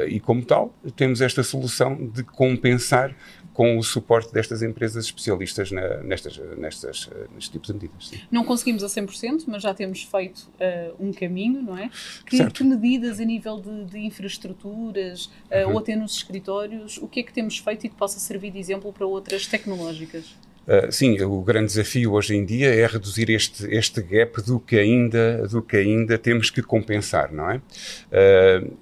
e, 0.07 0.21
como 0.21 0.45
tal, 0.45 0.73
temos 0.95 1.21
esta 1.21 1.43
solução 1.43 1.97
de 1.97 2.23
compensar 2.23 3.17
com 3.61 3.77
o 3.77 3.83
suporte 3.83 4.33
destas 4.33 4.63
empresas 4.63 5.05
especialistas 5.05 5.71
na, 5.71 5.99
nestas, 5.99 6.41
nestas, 6.57 7.11
nestes 7.35 7.51
tipos 7.51 7.67
de 7.67 7.75
medidas. 7.75 8.09
Sim. 8.09 8.19
Não 8.33 8.43
conseguimos 8.43 8.83
a 8.83 8.87
100%, 8.87 9.45
mas 9.47 9.63
já 9.63 9.75
temos 9.75 10.03
feito 10.03 10.49
uh, 10.55 10.97
um 10.99 11.13
caminho, 11.13 11.61
não 11.61 11.77
é? 11.77 11.91
Que, 12.25 12.43
que 12.51 12.65
medidas 12.65 13.21
a 13.21 13.25
nível 13.27 13.61
de, 13.61 13.85
de 13.85 13.99
infraestruturas 13.99 15.27
uh, 15.27 15.67
uhum. 15.67 15.75
ou 15.75 15.79
até 15.79 15.95
nos 15.95 16.15
escritórios, 16.15 16.97
o 16.97 17.07
que 17.07 17.21
é 17.21 17.23
que 17.23 17.35
temos 17.35 17.59
feito 17.59 17.85
e 17.85 17.91
que 17.91 17.97
possa 17.97 18.19
servir 18.19 18.51
de 18.51 18.59
exemplo 18.59 18.91
para 18.95 19.05
outras 19.05 19.47
tecnológicas? 19.47 20.25
Uh, 20.67 20.91
sim, 20.91 21.21
o 21.21 21.43
grande 21.43 21.67
desafio 21.67 22.13
hoje 22.13 22.35
em 22.35 22.47
dia 22.47 22.75
é 22.75 22.87
reduzir 22.87 23.29
este, 23.29 23.67
este 23.67 24.01
gap 24.01 24.41
do 24.41 24.59
que, 24.59 24.79
ainda, 24.79 25.47
do 25.49 25.61
que 25.61 25.77
ainda 25.77 26.17
temos 26.17 26.49
que 26.49 26.63
compensar, 26.63 27.31
não 27.31 27.51
é? 27.51 27.61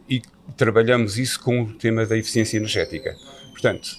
E 0.08 0.22
trabalhamos 0.56 1.18
isso 1.18 1.40
com 1.40 1.62
o 1.62 1.72
tema 1.72 2.06
da 2.06 2.16
eficiência 2.16 2.56
energética. 2.56 3.16
Portanto, 3.50 3.98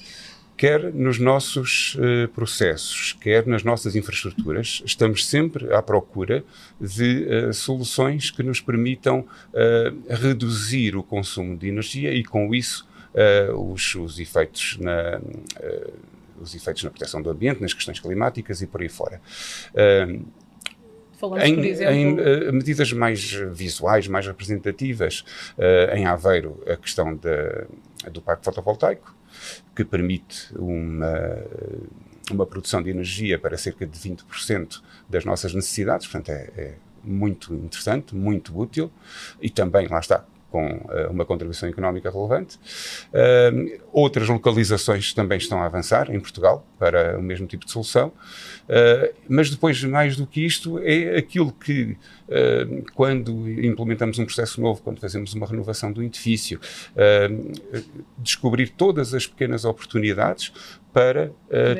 quer 0.60 0.94
nos 0.94 1.18
nossos 1.20 1.96
uh, 1.96 2.28
processos, 2.36 3.14
quer 3.22 3.48
nas 3.48 3.64
nossas 3.64 3.96
infraestruturas, 3.96 4.84
estamos 4.86 5.26
sempre 5.26 5.74
à 5.74 5.82
procura 5.82 6.44
de 6.82 7.26
uh, 7.26 7.54
soluções 7.54 8.30
que 8.30 8.44
nos 8.44 8.60
permitam 8.60 9.22
uh, 9.22 10.14
reduzir 10.14 10.98
o 10.98 11.02
consumo 11.02 11.56
de 11.56 11.70
energia 11.70 12.14
e, 12.14 12.26
com 12.26 12.54
isso, 12.54 12.86
os, 13.56 13.96
os, 13.96 14.20
efeitos 14.20 14.78
na 14.80 15.20
os 16.40 16.54
efeitos 16.54 16.84
na 16.84 16.92
proteção 16.92 17.22
do 17.22 17.30
ambiente, 17.32 17.60
nas 17.60 17.74
questões 17.74 18.00
climáticas 18.00 18.62
e 18.62 18.68
por 18.68 18.82
aí 18.82 18.88
fora. 18.88 19.20
Falamos, 21.20 21.44
em, 21.44 21.66
exemplo... 21.66 21.94
em 21.94 22.14
uh, 22.14 22.54
medidas 22.54 22.94
mais 22.94 23.32
visuais, 23.52 24.08
mais 24.08 24.26
representativas, 24.26 25.26
uh, 25.58 25.94
em 25.94 26.06
Aveiro, 26.06 26.64
a 26.66 26.78
questão 26.78 27.14
de, 27.14 27.66
do 28.10 28.22
parque 28.22 28.46
fotovoltaico, 28.46 29.14
que 29.76 29.84
permite 29.84 30.54
uma, 30.58 31.10
uma 32.32 32.46
produção 32.46 32.82
de 32.82 32.90
energia 32.90 33.38
para 33.40 33.58
cerca 33.58 33.86
de 33.86 33.98
20% 33.98 34.82
das 35.10 35.26
nossas 35.26 35.54
necessidades, 35.54 36.08
portanto 36.08 36.30
é, 36.30 36.52
é 36.58 36.76
muito 37.04 37.54
interessante, 37.54 38.16
muito 38.16 38.58
útil. 38.58 38.92
E 39.42 39.50
também, 39.50 39.88
lá 39.88 40.00
está, 40.00 40.26
com 40.50 40.66
uh, 40.66 41.12
uma 41.12 41.26
contribuição 41.26 41.70
económica 41.70 42.10
relevante. 42.10 42.58
Uh, 43.14 43.80
outras 43.92 44.28
localizações 44.28 45.14
também 45.14 45.38
estão 45.38 45.62
a 45.62 45.66
avançar 45.66 46.14
em 46.14 46.20
Portugal 46.20 46.66
para 46.78 47.18
o 47.18 47.22
mesmo 47.22 47.46
tipo 47.46 47.66
de 47.66 47.72
solução, 47.72 48.08
uh, 48.08 49.14
mas 49.28 49.50
depois, 49.50 49.84
mais 49.84 50.16
do 50.16 50.26
que 50.26 50.46
isto, 50.46 50.80
é 50.80 51.18
aquilo 51.18 51.52
que, 51.52 51.98
quando 52.94 53.50
implementamos 53.50 54.20
um 54.20 54.26
processo 54.26 54.62
novo, 54.62 54.82
quando 54.82 55.00
fazemos 55.00 55.34
uma 55.34 55.48
renovação 55.48 55.92
do 55.92 56.04
edifício, 56.04 56.60
descobrir 58.18 58.70
todas 58.70 59.14
as 59.14 59.26
pequenas 59.26 59.66
oportunidades 59.66 60.54
para 60.94 61.32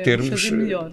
termos. 0.02 0.28
Fazer 0.28 0.56
melhor. 0.56 0.92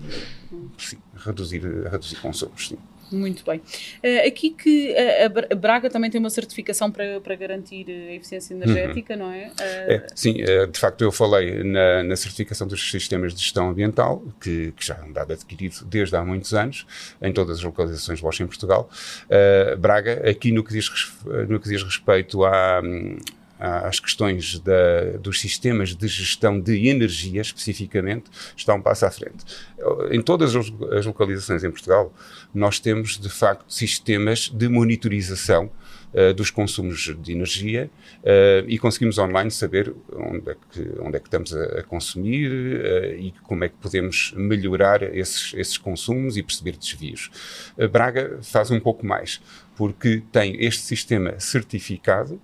Sim, 0.77 0.98
reduzir, 1.15 1.62
reduzir 1.89 2.17
consumos. 2.17 2.69
Sim. 2.69 2.77
Muito 3.11 3.43
bem. 3.45 3.59
Uh, 3.59 4.27
aqui 4.27 4.49
que 4.49 4.91
uh, 4.91 5.53
a 5.53 5.55
Braga 5.55 5.89
também 5.89 6.09
tem 6.09 6.19
uma 6.19 6.29
certificação 6.29 6.91
para, 6.91 7.21
para 7.21 7.35
garantir 7.35 7.85
a 7.89 8.13
eficiência 8.13 8.53
energética, 8.53 9.13
uhum. 9.13 9.19
não 9.19 9.31
é? 9.31 9.47
Uh... 9.47 9.91
é 9.91 10.07
sim, 10.15 10.33
de 10.33 10.79
facto 10.79 11.03
eu 11.03 11.11
falei 11.11 11.63
na, 11.63 12.03
na, 12.03 12.15
certificação 12.15 12.67
dos 12.67 12.89
sistemas 12.91 13.33
de 13.33 13.41
gestão 13.41 13.69
ambiental, 13.69 14.23
que, 14.41 14.71
que, 14.73 14.85
já 14.85 14.95
é 14.95 15.03
um 15.03 15.11
dado 15.11 15.33
adquirido 15.33 15.85
desde 15.85 16.15
há 16.15 16.23
muitos 16.23 16.53
anos, 16.53 16.85
em 17.21 17.31
todas 17.31 17.57
as 17.59 17.63
localizações 17.63 18.19
Bosch 18.19 18.41
em 18.41 18.47
Portugal. 18.47 18.89
Braga, 19.79 20.29
aqui 20.29 20.51
no 20.51 20.63
que 20.63 20.73
diz, 20.73 20.89
no 21.47 21.59
que 21.59 21.69
diz 21.69 21.83
respeito 21.83 22.43
à, 22.43 22.81
às 23.59 23.99
questões 23.99 24.59
da, 24.59 25.17
dos 25.19 25.39
sistemas 25.39 25.95
de 25.95 26.07
gestão 26.07 26.59
de 26.59 26.87
energia, 26.87 27.41
especificamente, 27.41 28.25
está 28.55 28.73
um 28.73 28.81
passo 28.81 29.05
à 29.05 29.11
frente. 29.11 29.45
Em 30.11 30.21
todas 30.21 30.55
as 30.55 31.05
localizações 31.05 31.63
em 31.63 31.71
Portugal, 31.71 32.13
nós 32.53 32.79
temos, 32.79 33.17
de 33.19 33.29
facto, 33.29 33.65
sistemas 33.67 34.49
de 34.49 34.67
monitorização 34.67 35.71
uh, 36.13 36.33
dos 36.33 36.49
consumos 36.49 37.15
de 37.21 37.31
energia 37.31 37.89
uh, 38.23 38.67
e 38.67 38.77
conseguimos 38.77 39.17
online 39.17 39.51
saber 39.51 39.93
onde 40.13 40.51
é 40.51 40.55
que, 40.71 40.91
onde 40.99 41.17
é 41.17 41.19
que 41.19 41.27
estamos 41.27 41.55
a, 41.55 41.79
a 41.79 41.83
consumir 41.83 42.51
uh, 42.51 43.19
e 43.19 43.33
como 43.43 43.63
é 43.63 43.69
que 43.69 43.75
podemos 43.75 44.33
melhorar 44.35 45.03
esses, 45.03 45.53
esses 45.53 45.77
consumos 45.77 46.37
e 46.37 46.43
perceber 46.43 46.77
desvios. 46.77 47.29
Braga 47.91 48.39
faz 48.41 48.71
um 48.71 48.79
pouco 48.79 49.05
mais, 49.05 49.41
porque 49.75 50.23
tem 50.31 50.63
este 50.63 50.81
sistema 50.81 51.39
certificado 51.39 52.41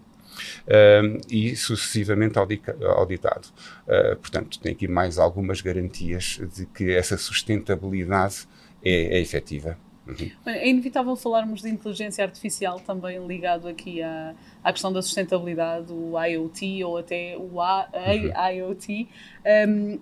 uh, 0.67 1.21
e 1.29 1.55
sucessivamente 1.55 2.37
auditado. 2.37 3.47
Uh, 3.87 4.15
portanto, 4.17 4.59
tem 4.59 4.73
aqui 4.73 4.87
mais 4.87 5.17
algumas 5.17 5.61
garantias 5.61 6.39
de 6.55 6.65
que 6.65 6.91
essa 6.91 7.17
sustentabilidade 7.17 8.47
é, 8.83 9.17
é 9.17 9.21
efetiva. 9.21 9.77
Uhum. 10.05 10.29
É 10.45 10.67
inevitável 10.67 11.15
falarmos 11.15 11.61
de 11.61 11.69
inteligência 11.69 12.23
artificial 12.25 12.79
também 12.79 13.25
ligado 13.25 13.67
aqui 13.67 14.01
à, 14.01 14.35
à 14.61 14.71
questão 14.73 14.91
da 14.91 15.01
sustentabilidade, 15.01 15.93
o 15.93 16.21
IoT 16.21 16.83
ou 16.83 16.97
até 16.97 17.37
o 17.37 17.61
AIoT. 17.61 19.07
Uhum. 19.45 19.93
Um, 19.95 19.99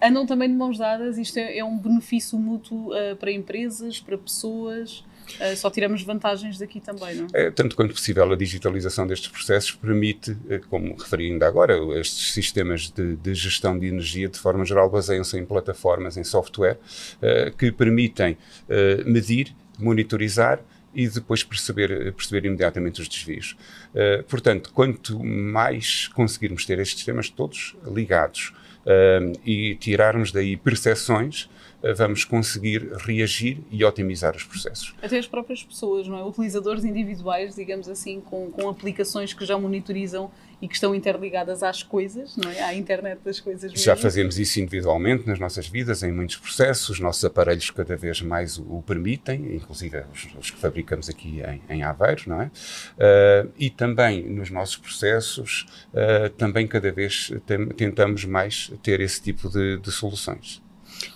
andam 0.00 0.26
também 0.26 0.48
de 0.48 0.54
mãos 0.54 0.78
dadas, 0.78 1.18
isto 1.18 1.38
é, 1.38 1.58
é 1.58 1.64
um 1.64 1.76
benefício 1.76 2.38
mútuo 2.38 2.92
uh, 2.92 3.16
para 3.16 3.32
empresas, 3.32 4.00
para 4.00 4.16
pessoas. 4.16 5.04
Uh, 5.40 5.56
só 5.56 5.70
tiramos 5.70 6.02
vantagens 6.02 6.58
daqui 6.58 6.80
também, 6.80 7.16
não? 7.16 7.26
É, 7.32 7.50
tanto 7.50 7.74
quanto 7.74 7.92
possível, 7.92 8.30
a 8.32 8.36
digitalização 8.36 9.06
destes 9.06 9.28
processos 9.28 9.72
permite, 9.72 10.36
eh, 10.48 10.60
como 10.70 10.96
referi 10.96 11.30
ainda 11.30 11.46
agora, 11.46 11.76
estes 11.98 12.32
sistemas 12.32 12.90
de, 12.90 13.16
de 13.16 13.34
gestão 13.34 13.78
de 13.78 13.86
energia, 13.86 14.28
de 14.28 14.38
forma 14.38 14.64
geral, 14.64 14.88
baseiam-se 14.88 15.38
em 15.38 15.44
plataformas, 15.44 16.16
em 16.16 16.24
software, 16.24 16.78
que 17.58 17.72
permitem 17.72 18.36
medir, 19.04 19.54
monitorizar 19.78 20.60
e 20.94 21.08
depois 21.08 21.42
perceber, 21.42 22.12
perceber 22.12 22.46
imediatamente 22.46 23.00
os 23.00 23.08
desvios. 23.08 23.56
Portanto, 24.28 24.70
quanto 24.72 25.22
mais 25.22 26.08
conseguirmos 26.08 26.64
ter 26.64 26.78
estes 26.78 26.98
sistemas 26.98 27.28
todos 27.28 27.74
ligados 27.86 28.52
e 29.44 29.74
tirarmos 29.76 30.30
daí 30.32 30.56
percepções, 30.56 31.48
vamos 31.96 32.24
conseguir 32.24 32.92
reagir 32.98 33.58
e 33.70 33.84
otimizar 33.84 34.34
os 34.34 34.44
processos. 34.44 34.94
Até 35.02 35.18
as 35.18 35.26
próprias 35.26 35.62
pessoas, 35.62 36.08
não 36.08 36.18
é? 36.18 36.24
Utilizadores 36.24 36.84
individuais, 36.84 37.54
digamos 37.54 37.88
assim, 37.88 38.20
com, 38.20 38.50
com 38.50 38.68
aplicações 38.68 39.32
que 39.32 39.44
já 39.44 39.58
monitorizam 39.58 40.30
e 40.64 40.68
que 40.68 40.74
estão 40.74 40.94
interligadas 40.94 41.62
às 41.62 41.82
coisas, 41.82 42.36
não 42.38 42.50
é? 42.50 42.62
À 42.62 42.74
internet 42.74 43.20
das 43.22 43.38
coisas 43.38 43.70
mesmo. 43.70 43.84
Já 43.84 43.94
fazemos 43.94 44.38
isso 44.38 44.58
individualmente 44.60 45.26
nas 45.26 45.38
nossas 45.38 45.68
vidas, 45.68 46.02
em 46.02 46.10
muitos 46.10 46.36
processos. 46.36 46.88
Os 46.88 47.00
nossos 47.00 47.22
aparelhos 47.22 47.70
cada 47.70 47.96
vez 47.96 48.22
mais 48.22 48.56
o, 48.56 48.78
o 48.78 48.82
permitem, 48.82 49.54
inclusive 49.54 50.04
os, 50.10 50.28
os, 50.38 50.50
que 50.50 50.56
fabricamos 50.56 51.10
aqui 51.10 51.42
em, 51.42 51.76
em 51.76 51.82
Aveiro, 51.82 52.22
não 52.26 52.40
é? 52.40 52.46
Uh, 52.46 53.52
e 53.58 53.68
também 53.68 54.22
nos 54.26 54.50
nossos 54.50 54.76
processos, 54.76 55.66
uh, 55.92 56.30
também 56.30 56.66
cada 56.66 56.90
vez 56.90 57.30
tem, 57.44 57.68
tentamos 57.68 58.24
mais 58.24 58.72
ter 58.82 59.00
esse 59.00 59.20
tipo 59.20 59.50
de, 59.50 59.78
de 59.78 59.90
soluções. 59.90 60.63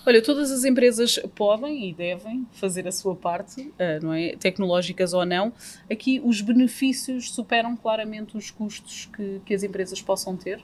Olha, 0.05 0.21
todas 0.21 0.51
as 0.51 0.63
empresas 0.63 1.19
podem 1.35 1.89
e 1.89 1.93
devem 1.93 2.47
fazer 2.53 2.87
a 2.87 2.91
sua 2.91 3.15
parte, 3.15 3.71
eh, 3.77 3.99
não 3.99 4.13
é? 4.13 4.35
Tecnológicas 4.35 5.13
ou 5.13 5.25
não. 5.25 5.53
Aqui 5.91 6.21
os 6.23 6.41
benefícios 6.41 7.31
superam 7.31 7.75
claramente 7.75 8.35
os 8.35 8.49
custos 8.49 9.09
que, 9.15 9.41
que 9.45 9.53
as 9.53 9.63
empresas 9.63 10.01
possam 10.01 10.35
ter? 10.35 10.59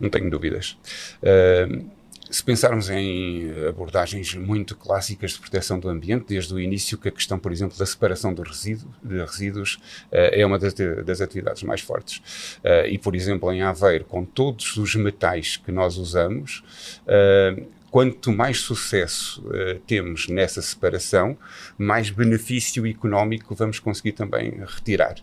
Não 0.00 0.10
tenho 0.10 0.30
dúvidas. 0.30 0.76
Uh, 1.22 1.84
se 2.30 2.42
pensarmos 2.42 2.88
em 2.88 3.50
abordagens 3.68 4.34
muito 4.34 4.74
clássicas 4.74 5.32
de 5.32 5.38
proteção 5.38 5.78
do 5.78 5.88
ambiente, 5.88 6.26
desde 6.28 6.54
o 6.54 6.58
início, 6.58 6.96
que 6.96 7.08
a 7.08 7.12
questão, 7.12 7.38
por 7.38 7.52
exemplo, 7.52 7.76
da 7.76 7.84
separação 7.84 8.32
de, 8.32 8.42
resíduo, 8.42 8.88
de 9.02 9.18
resíduos 9.18 9.74
uh, 10.10 10.32
é 10.32 10.44
uma 10.44 10.58
das, 10.58 10.72
das, 11.04 11.20
atividades 11.20 11.62
mais 11.62 11.82
fortes. 11.82 12.18
Uh, 12.64 12.86
e, 12.88 12.98
por 12.98 13.14
exemplo, 13.14 13.52
em 13.52 13.62
Aveiro, 13.62 14.04
com 14.06 14.24
todos 14.24 14.76
os 14.76 14.94
metais 14.94 15.56
que 15.56 15.70
nós 15.70 15.96
usamos, 15.96 16.64
quanto 17.92 18.32
mais 18.32 18.58
sucesso 18.58 19.44
uh, 19.46 19.78
temos 19.86 20.26
nessa 20.26 20.62
separação, 20.62 21.36
mais 21.76 22.08
benefício 22.08 22.86
económico 22.86 23.54
vamos 23.54 23.78
conseguir 23.78 24.12
também 24.12 24.62
retirar. 24.66 25.16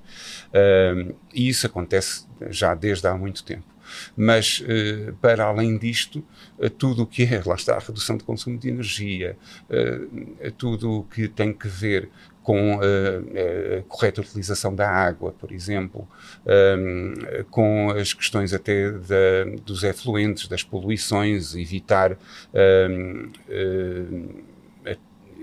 Uh, 0.54 1.16
e 1.34 1.50
isso 1.50 1.66
acontece 1.66 2.28
já 2.52 2.76
desde 2.76 3.08
há 3.08 3.18
muito 3.18 3.44
tempo. 3.44 3.66
Mas, 4.16 4.60
uh, 4.60 5.14
para 5.20 5.46
além 5.46 5.80
disto, 5.80 6.24
tudo 6.78 7.02
o 7.02 7.08
que 7.08 7.24
é, 7.24 7.42
lá 7.44 7.56
está, 7.56 7.76
a 7.76 7.80
redução 7.80 8.16
de 8.16 8.24
consumo 8.24 8.60
de 8.60 8.70
energia, 8.70 9.36
tudo 10.56 11.00
o 11.00 11.04
que 11.06 11.28
tem 11.28 11.52
que 11.52 11.68
ver 11.68 12.08
com 12.50 12.79
eh, 12.82 13.77
a 13.77 13.84
correta 13.84 14.22
utilização 14.22 14.74
da 14.74 14.89
água, 14.89 15.32
por 15.32 15.51
exemplo, 15.51 16.08
um, 16.48 17.13
com 17.51 17.91
as 17.91 18.12
questões 18.12 18.56
até 18.56 18.91
da, 18.91 19.46
dos 19.63 19.84
efluentes, 19.84 20.48
das 20.48 20.63
poluições, 20.63 21.53
evitar 21.53 22.18
um, 22.89 23.32
um, 23.51 24.29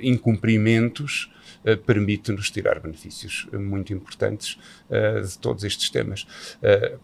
incumprimentos 0.01 1.33
uh, 1.65 1.77
permite-nos 1.77 2.51
tirar 2.51 2.81
benefícios 2.81 3.47
muito 3.53 3.93
importantes 3.93 4.59
uh, 4.91 5.25
de 5.25 5.39
todos 5.39 5.63
estes 5.63 5.89
temas. 5.89 6.27
Uh, 6.61 6.99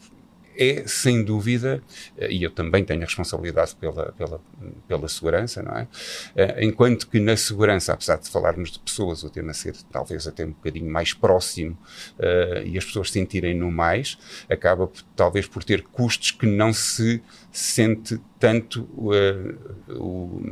é, 0.57 0.85
sem 0.87 1.25
dúvida, 1.25 1.83
eh, 2.17 2.33
e 2.33 2.43
eu 2.43 2.51
também 2.51 2.85
tenho 2.85 3.03
a 3.03 3.05
responsabilidade 3.05 3.75
pela, 3.77 4.13
pela, 4.13 4.41
pela 4.87 5.09
segurança, 5.09 5.63
não 5.63 5.77
é? 5.77 5.89
Eh, 6.37 6.65
enquanto 6.65 7.09
que 7.09 7.19
na 7.19 7.37
segurança, 7.37 7.93
apesar 7.93 8.19
de 8.19 8.29
falarmos 8.29 8.73
de 8.73 8.79
pessoas, 8.79 9.23
o 9.23 9.31
tema 9.31 9.53
ser 9.53 9.75
talvez 9.91 10.27
até 10.27 10.45
um 10.45 10.51
bocadinho 10.51 10.91
mais 10.91 11.13
próximo 11.13 11.77
uh, 12.19 12.67
e 12.67 12.77
as 12.77 12.85
pessoas 12.85 13.11
sentirem 13.11 13.55
no 13.55 13.71
mais, 13.71 14.19
acaba 14.49 14.91
talvez 15.17 15.47
por 15.47 15.65
ter 15.65 15.83
custos 15.83 16.31
que 16.31 16.47
não 16.47 16.73
se 16.73 17.23
sente 17.53 18.19
tanto 18.39 18.83
uh, 18.83 19.93
o 20.01 20.43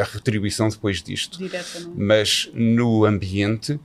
a 0.00 0.04
retribuição 0.04 0.68
depois 0.68 1.02
disto. 1.02 1.38
Direta? 1.38 1.90
Mas 1.94 2.50
no 2.54 3.04
ambiente, 3.04 3.72
uh, 3.72 3.80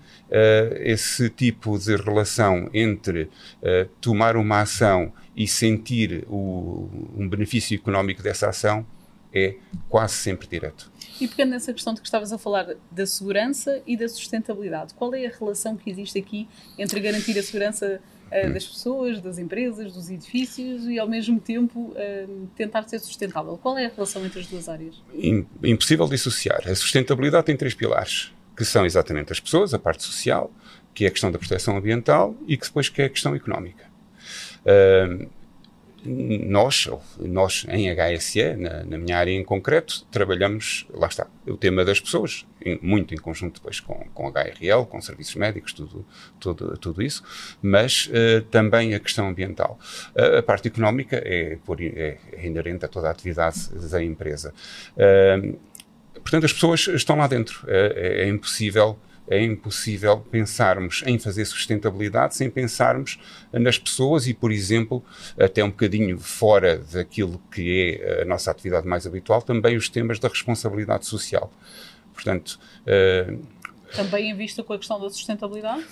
esse 0.77 1.29
tipo 1.29 1.77
de 1.77 1.95
relação 1.95 2.69
entre 2.73 3.23
uh, 3.23 3.89
tomar 3.99 4.37
uma 4.37 4.61
ação 4.61 5.11
e 5.35 5.47
sentir 5.47 6.25
o, 6.29 6.89
um 7.17 7.27
benefício 7.27 7.75
económico 7.75 8.21
dessa 8.21 8.49
ação 8.49 8.85
é 9.33 9.55
quase 9.89 10.13
sempre 10.13 10.47
direto. 10.47 10.91
E 11.19 11.27
pegando 11.27 11.51
nessa 11.51 11.73
questão 11.73 11.93
de 11.93 12.01
que 12.01 12.07
estavas 12.07 12.31
a 12.31 12.37
falar 12.37 12.75
da 12.91 13.05
segurança 13.05 13.81
e 13.85 13.97
da 13.97 14.07
sustentabilidade, 14.07 14.93
qual 14.93 15.13
é 15.15 15.25
a 15.25 15.31
relação 15.31 15.75
que 15.75 15.89
existe 15.89 16.19
aqui 16.19 16.47
entre 16.77 16.99
garantir 16.99 17.37
a 17.37 17.43
segurança 17.43 17.99
uh, 18.27 18.53
das 18.53 18.65
pessoas, 18.65 19.21
das 19.21 19.37
empresas, 19.37 19.93
dos 19.93 20.09
edifícios 20.09 20.85
e 20.85 20.99
ao 20.99 21.07
mesmo 21.07 21.39
tempo 21.39 21.93
uh, 21.95 22.47
tentar 22.55 22.83
ser 22.83 22.99
sustentável. 22.99 23.57
Qual 23.57 23.77
é 23.77 23.85
a 23.85 23.89
relação 23.89 24.25
entre 24.25 24.39
as 24.39 24.47
duas 24.47 24.69
áreas? 24.69 25.01
Impossível 25.63 26.07
dissociar. 26.07 26.61
A 26.67 26.75
sustentabilidade 26.75 27.45
tem 27.45 27.57
três 27.57 27.73
pilares, 27.73 28.33
que 28.55 28.65
são 28.65 28.85
exatamente 28.85 29.31
as 29.31 29.39
pessoas, 29.39 29.73
a 29.73 29.79
parte 29.79 30.03
social, 30.03 30.51
que 30.93 31.05
é 31.05 31.07
a 31.07 31.11
questão 31.11 31.31
da 31.31 31.39
proteção 31.39 31.77
ambiental 31.77 32.35
e 32.47 32.55
que 32.55 32.65
depois 32.65 32.89
que 32.89 33.01
é 33.01 33.05
a 33.05 33.09
questão 33.09 33.35
económica. 33.35 33.85
Uh, 34.65 35.27
nós, 36.05 36.89
nós 37.19 37.65
em 37.69 37.89
HSE, 37.89 38.55
na, 38.55 38.83
na, 38.83 38.97
minha 38.97 39.17
área 39.17 39.31
em 39.31 39.43
concreto, 39.43 40.05
trabalhamos, 40.11 40.85
lá 40.93 41.07
está, 41.07 41.27
o 41.47 41.55
tema 41.55 41.85
das 41.85 41.99
pessoas, 41.99 42.45
em, 42.61 42.77
muito 42.81 43.13
em 43.13 43.17
conjunto 43.17 43.55
depois 43.55 43.79
com, 43.79 43.95
com 44.13 44.27
HRL, 44.27 44.85
com 44.89 45.01
serviços 45.01 45.35
médicos, 45.35 45.73
tudo, 45.73 46.05
tudo, 46.39 46.77
tudo 46.77 47.01
isso, 47.01 47.23
mas 47.61 48.07
uh, 48.07 48.41
também 48.51 48.93
a 48.93 48.99
questão 48.99 49.29
ambiental. 49.29 49.79
A 50.37 50.41
parte 50.41 50.67
económica 50.67 51.21
é, 51.23 51.57
por, 51.65 51.81
é, 51.81 52.17
é, 52.31 52.45
inerente 52.45 52.85
a 52.85 52.87
toda 52.87 53.07
a 53.07 53.11
atividade 53.11 53.69
da 53.89 54.03
empresa. 54.03 54.53
Uh, 54.97 55.57
portanto, 56.15 56.45
as 56.45 56.53
pessoas 56.53 56.87
estão 56.87 57.15
lá 57.17 57.27
dentro, 57.27 57.65
é, 57.67 58.23
é 58.23 58.27
impossível 58.27 58.97
é 59.27 59.41
impossível 59.41 60.19
pensarmos 60.31 61.03
em 61.05 61.17
fazer 61.17 61.45
sustentabilidade 61.45 62.35
sem 62.35 62.49
pensarmos 62.49 63.19
nas 63.51 63.77
pessoas 63.77 64.27
e, 64.27 64.33
por 64.33 64.51
exemplo, 64.51 65.03
até 65.39 65.63
um 65.63 65.69
bocadinho 65.69 66.19
fora 66.19 66.77
daquilo 66.77 67.41
que 67.51 67.99
é 68.01 68.21
a 68.23 68.25
nossa 68.25 68.51
atividade 68.51 68.87
mais 68.87 69.07
habitual, 69.07 69.41
também 69.41 69.77
os 69.77 69.89
temas 69.89 70.19
da 70.19 70.27
responsabilidade 70.27 71.05
social. 71.05 71.51
Portanto. 72.13 72.59
Uh, 72.81 73.41
também 73.95 74.31
em 74.31 74.35
vista 74.35 74.63
com 74.63 74.73
a 74.73 74.77
questão 74.77 74.99
da 74.99 75.09
sustentabilidade? 75.09 75.85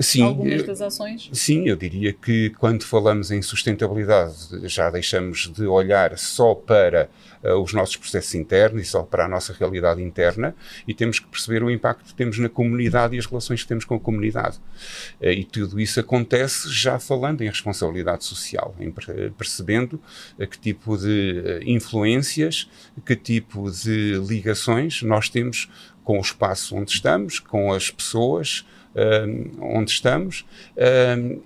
Sim, 0.00 0.22
algumas 0.22 0.62
das 0.62 0.80
ações? 0.80 1.28
Sim, 1.32 1.68
eu 1.68 1.76
diria 1.76 2.12
que 2.12 2.50
quando 2.58 2.84
falamos 2.84 3.30
em 3.30 3.42
sustentabilidade 3.42 4.34
já 4.64 4.90
deixamos 4.90 5.50
de 5.52 5.66
olhar 5.66 6.16
só 6.18 6.54
para 6.54 7.08
uh, 7.42 7.60
os 7.60 7.72
nossos 7.72 7.96
processos 7.96 8.34
internos 8.34 8.82
e 8.82 8.84
só 8.84 9.02
para 9.02 9.24
a 9.24 9.28
nossa 9.28 9.52
realidade 9.52 10.02
interna 10.02 10.54
e 10.86 10.94
temos 10.94 11.18
que 11.18 11.26
perceber 11.26 11.62
o 11.62 11.70
impacto 11.70 12.04
que 12.04 12.14
temos 12.14 12.38
na 12.38 12.48
comunidade 12.48 13.16
e 13.16 13.18
as 13.18 13.26
relações 13.26 13.62
que 13.62 13.68
temos 13.68 13.84
com 13.84 13.94
a 13.94 14.00
comunidade. 14.00 14.58
Uh, 15.20 15.28
e 15.28 15.44
tudo 15.44 15.80
isso 15.80 16.00
acontece 16.00 16.70
já 16.70 16.98
falando 16.98 17.42
em 17.42 17.48
responsabilidade 17.48 18.24
social, 18.24 18.74
em 18.78 18.92
percebendo 19.30 20.00
uh, 20.38 20.46
que 20.46 20.58
tipo 20.58 20.96
de 20.96 21.60
influências, 21.64 22.68
que 23.04 23.16
tipo 23.16 23.70
de 23.70 24.14
ligações 24.26 25.02
nós 25.02 25.28
temos 25.28 25.68
com 26.04 26.18
o 26.18 26.20
espaço 26.20 26.76
onde 26.76 26.92
estamos, 26.92 27.38
com 27.40 27.72
as 27.72 27.90
pessoas, 27.90 28.64
onde 29.60 29.90
estamos, 29.90 30.44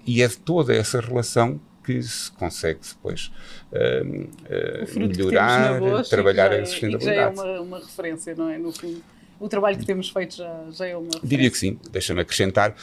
e 0.06 0.22
é 0.22 0.28
de 0.28 0.36
toda 0.38 0.74
essa 0.74 1.00
relação 1.00 1.60
que 1.88 2.02
se 2.02 2.30
consegue 2.32 2.80
depois 2.86 3.32
uh, 3.72 4.98
melhorar, 4.98 5.80
trabalhar 6.04 6.52
a 6.52 6.66
sustentabilidade. 6.66 7.16
já 7.16 7.22
é 7.22 7.28
uma, 7.28 7.60
uma, 7.62 7.78
referência, 7.78 8.34
não 8.34 8.50
é? 8.50 8.58
No 8.58 8.70
fundo, 8.72 9.02
o 9.40 9.48
trabalho 9.48 9.78
que 9.78 9.86
temos 9.86 10.10
feito 10.10 10.36
já, 10.36 10.66
já 10.70 10.86
é 10.86 10.94
uma 10.94 11.06
referência. 11.06 11.28
Diria 11.28 11.50
que 11.50 11.56
sim. 11.56 11.78
Deixa-me 11.90 12.20
acrescentar 12.20 12.76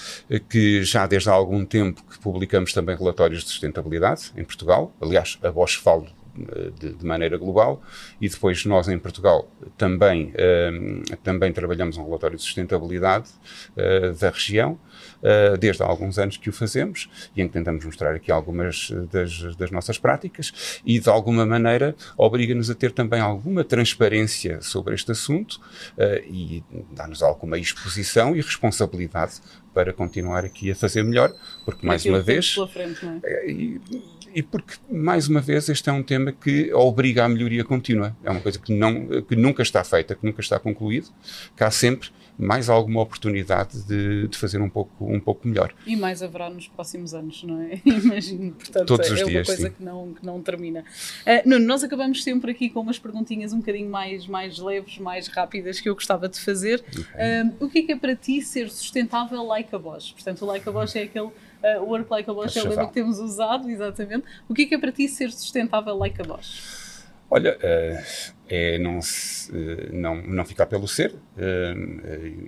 que 0.49 0.83
já 0.83 1.05
desde 1.05 1.29
há 1.29 1.33
algum 1.33 1.63
tempo 1.63 2.03
que 2.03 2.17
publicamos 2.17 2.73
também 2.73 2.95
relatórios 2.95 3.43
de 3.43 3.49
sustentabilidade 3.49 4.31
em 4.35 4.43
Portugal. 4.43 4.91
Aliás, 4.99 5.37
a 5.43 5.51
Bosch 5.51 5.75
falo 5.75 6.07
de, 6.79 6.93
de, 6.93 7.05
maneira 7.05 7.37
global 7.37 7.81
e 8.19 8.27
depois 8.27 8.65
nós 8.65 8.87
em 8.87 8.99
Portugal 8.99 9.49
também, 9.77 10.33
uh, 10.33 11.17
também 11.23 11.51
trabalhamos 11.51 11.97
um 11.97 12.03
relatório 12.03 12.35
de 12.37 12.43
sustentabilidade 12.43 13.29
uh, 13.77 14.13
da 14.13 14.29
região, 14.29 14.73
uh, 14.73 15.57
desde 15.57 15.81
há 15.81 15.85
alguns 15.85 16.19
anos 16.19 16.37
que 16.37 16.49
o 16.49 16.53
fazemos 16.53 17.09
e 17.35 17.41
em 17.41 17.47
que 17.47 17.53
tentamos 17.53 17.85
mostrar 17.85 18.13
aqui 18.13 18.31
algumas 18.31 18.91
das, 19.11 19.55
das 19.55 19.71
nossas 19.71 19.97
práticas 19.97 20.81
e 20.85 20.99
de 20.99 21.09
alguma 21.09 21.45
maneira 21.45 21.95
obriga-nos 22.17 22.69
a 22.69 22.75
ter 22.75 22.91
também 22.91 23.19
alguma 23.19 23.63
transparência 23.63 24.61
sobre 24.61 24.93
este 24.93 25.11
assunto 25.11 25.59
e 26.27 26.63
dá-nos 26.91 27.21
alguma 27.23 27.57
exposição 27.57 28.35
e 28.35 28.41
responsabilidade 28.41 29.41
para 29.75 29.91
continuar 29.91 30.45
aqui 30.45 30.71
a 30.71 30.75
fazer 30.75 31.03
melhor, 31.03 31.33
porque 31.65 31.85
mais 31.85 32.05
uma 32.05 32.21
vez. 32.21 32.55
Frente, 32.71 33.05
é? 33.23 33.51
E 34.35 34.43
porque, 34.43 34.73
mais 34.91 35.29
uma 35.29 35.39
vez, 35.39 35.69
este 35.69 35.89
é 35.89 35.93
um 35.93 36.03
tema 36.03 36.33
que 36.33 36.73
obriga 36.73 37.23
à 37.23 37.29
melhoria 37.29 37.63
contínua. 37.63 38.13
É 38.21 38.29
uma 38.29 38.41
coisa 38.41 38.59
que, 38.59 38.73
não, 38.73 39.21
que 39.21 39.33
nunca 39.33 39.63
está 39.63 39.81
feita, 39.81 40.13
que 40.13 40.25
nunca 40.25 40.41
está 40.41 40.59
concluído, 40.59 41.07
que 41.55 41.63
há 41.63 41.71
sempre 41.71 42.09
mais 42.37 42.69
alguma 42.69 43.01
oportunidade 43.01 43.81
de, 43.83 44.27
de, 44.27 44.37
fazer 44.37 44.61
um 44.61 44.69
pouco, 44.69 45.05
um 45.05 45.21
pouco 45.21 45.47
melhor. 45.47 45.73
E 45.87 45.95
mais 45.95 46.21
haverá 46.21 46.49
nos 46.49 46.67
próximos 46.67 47.13
anos, 47.13 47.43
não 47.43 47.61
é? 47.61 47.79
Imagino, 47.85 48.51
portanto, 48.51 48.85
Todos 48.85 49.09
os 49.09 49.21
é 49.21 49.23
dias, 49.23 49.47
uma 49.47 49.55
coisa 49.55 49.69
que 49.69 49.81
não, 49.81 50.13
que 50.13 50.25
não 50.25 50.41
termina. 50.41 50.81
Uh, 50.81 51.49
Nuno, 51.49 51.65
nós 51.65 51.81
acabamos 51.81 52.23
sempre 52.23 52.51
aqui 52.51 52.69
com 52.69 52.81
umas 52.81 52.99
perguntinhas 52.99 53.53
um 53.53 53.59
bocadinho 53.59 53.89
mais, 53.89 54.27
mais 54.27 54.59
leves, 54.59 54.97
mais 54.97 55.27
rápidas 55.27 55.79
que 55.79 55.87
eu 55.87 55.95
gostava 55.95 56.27
de 56.27 56.37
fazer. 56.39 56.83
Okay. 56.89 57.03
Uh, 57.03 57.65
o 57.65 57.69
que 57.69 57.79
é 57.79 57.81
que 57.83 57.91
é 57.93 57.95
para 57.95 58.15
ti 58.15 58.41
ser 58.41 58.69
sustentável 58.69 59.41
like 59.43 59.73
a 59.73 59.79
Bosch? 59.79 60.11
Portanto, 60.11 60.41
o 60.41 60.45
like 60.45 60.67
a 60.67 60.71
Bosch 60.73 60.97
é 60.97 61.03
aquele 61.03 61.29
uh, 61.63 61.83
work 61.83 62.09
like 62.11 62.29
a 62.29 62.33
Bosch, 62.33 62.57
é 62.57 62.63
o 62.63 62.69
lema 62.69 62.87
que 62.87 62.93
temos 62.93 63.19
usado, 63.19 63.69
exatamente. 63.69 64.25
O 64.47 64.53
que 64.53 64.63
é 64.63 64.65
que 64.65 64.75
é 64.75 64.77
para 64.77 64.91
ti 64.91 65.07
ser 65.07 65.31
sustentável 65.31 65.95
like 65.97 66.19
a 66.21 66.23
Bosch? 66.23 67.05
Olha, 67.29 67.57
uh, 67.57 68.31
é 68.47 68.77
não, 68.77 68.99
uh, 68.99 69.93
não, 69.93 70.15
não 70.15 70.45
ficar 70.45 70.65
pelo 70.65 70.87
ser 70.87 71.13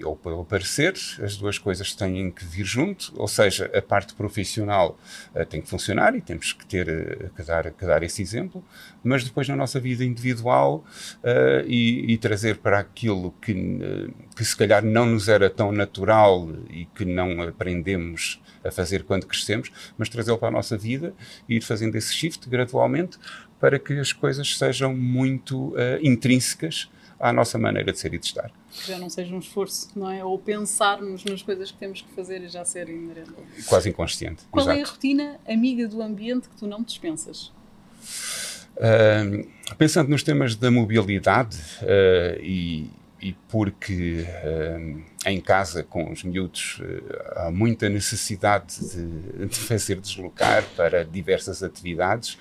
ou 0.03 0.15
pelo 0.15 0.45
parecer, 0.45 0.93
as 1.21 1.35
duas 1.35 1.57
coisas 1.57 1.93
têm 1.93 2.31
que 2.31 2.45
vir 2.45 2.65
junto, 2.65 3.13
ou 3.15 3.27
seja, 3.27 3.69
a 3.73 3.81
parte 3.81 4.13
profissional 4.13 4.97
tem 5.49 5.61
que 5.61 5.69
funcionar 5.69 6.15
e 6.15 6.21
temos 6.21 6.53
que 6.53 6.65
ter 6.65 7.31
que 7.35 7.43
dar, 7.43 7.71
que 7.71 7.85
dar 7.85 8.01
esse 8.03 8.21
exemplo, 8.21 8.63
mas 9.03 9.23
depois 9.23 9.47
na 9.47 9.55
nossa 9.55 9.79
vida 9.79 10.05
individual 10.05 10.85
e, 11.65 12.13
e, 12.13 12.17
trazer 12.17 12.57
para 12.57 12.79
aquilo 12.79 13.33
que, 13.41 13.53
que 14.35 14.45
se 14.45 14.55
calhar 14.55 14.83
não 14.83 15.05
nos 15.05 15.27
era 15.27 15.49
tão 15.49 15.71
natural 15.71 16.49
e 16.69 16.85
que 16.85 17.03
não 17.03 17.41
aprendemos 17.41 18.41
a 18.63 18.71
fazer 18.71 19.03
quando 19.03 19.25
crescemos, 19.25 19.71
mas 19.97 20.09
trazê-lo 20.09 20.37
para 20.37 20.49
a 20.49 20.51
nossa 20.51 20.77
vida 20.77 21.13
e 21.47 21.55
ir 21.55 21.61
fazendo 21.61 21.95
esse 21.95 22.13
shift 22.13 22.49
gradualmente 22.49 23.17
para 23.59 23.79
que 23.79 23.93
as 23.93 24.13
coisas 24.13 24.57
sejam 24.57 24.95
muito 24.95 25.69
uh, 25.69 25.99
intrínsecas 26.01 26.89
à 27.19 27.33
nossa 27.33 27.57
maneira 27.57 27.91
de 27.91 27.99
ser 27.99 28.13
e 28.13 28.19
de 28.19 28.25
estar. 28.25 28.51
Que 28.71 28.87
já 28.87 28.97
não 28.97 29.09
seja 29.09 29.33
um 29.33 29.39
esforço, 29.39 29.89
não 29.95 30.09
é? 30.09 30.23
Ou 30.23 30.37
pensarmos 30.37 31.23
nas 31.25 31.41
coisas 31.41 31.71
que 31.71 31.77
temos 31.77 32.01
que 32.01 32.11
fazer 32.13 32.41
e 32.41 32.47
já 32.47 32.63
ser 32.63 32.89
inerente. 32.89 33.33
Quase 33.65 33.89
inconsciente. 33.89 34.43
Qual 34.51 34.65
exato. 34.65 34.79
é 34.79 34.83
a 34.83 34.85
rotina 34.85 35.39
amiga 35.47 35.87
do 35.87 36.01
ambiente 36.01 36.47
que 36.49 36.55
tu 36.55 36.67
não 36.67 36.83
dispensas? 36.83 37.51
Uh, 38.77 39.47
pensando 39.77 40.09
nos 40.09 40.21
temas 40.21 40.55
da 40.55 40.69
mobilidade 40.69 41.57
uh, 41.81 42.39
e, 42.39 42.91
e, 43.19 43.33
porque 43.49 44.23
uh, 44.23 45.03
em 45.25 45.41
casa 45.41 45.83
com 45.83 46.11
os 46.11 46.23
miúdos 46.23 46.81
há 47.35 47.49
muita 47.51 47.89
necessidade 47.89 48.79
de, 48.79 49.47
de 49.47 49.55
fazer 49.59 49.99
deslocar 49.99 50.63
para 50.75 51.03
diversas 51.03 51.63
atividades, 51.63 52.37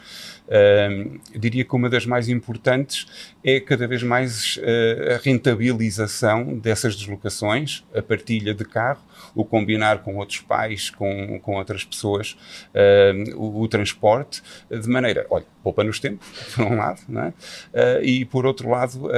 diria 1.35 1.65
que 1.65 1.75
uma 1.75 1.89
das 1.89 2.07
mais 2.07 2.29
importantes 2.29 3.07
é 3.43 3.61
cada 3.61 3.87
vez 3.87 4.03
mais 4.03 4.57
uh, 4.57 5.15
a 5.15 5.19
rentabilização 5.23 6.59
dessas 6.59 6.97
deslocações, 6.97 7.85
a 7.95 8.03
partilha 8.03 8.53
de 8.53 8.65
carro, 8.65 9.01
o 9.35 9.45
combinar 9.45 10.03
com 10.03 10.17
outros 10.17 10.41
pais, 10.41 10.91
com, 10.91 11.39
com 11.41 11.57
outras 11.57 11.85
pessoas, 11.85 12.37
uh, 12.75 13.37
o, 13.37 13.63
o, 13.63 13.69
transporte, 13.69 14.43
de 14.71 14.89
maneira, 14.89 15.27
olha, 15.31 15.47
poupa-nos 15.63 16.01
tempo, 16.01 16.25
por 16.55 16.65
um 16.65 16.77
lado, 16.77 17.01
é? 17.19 17.33
Ah, 17.75 18.01
e 18.03 18.25
por 18.25 18.47
outro 18.47 18.69
lado, 18.69 19.09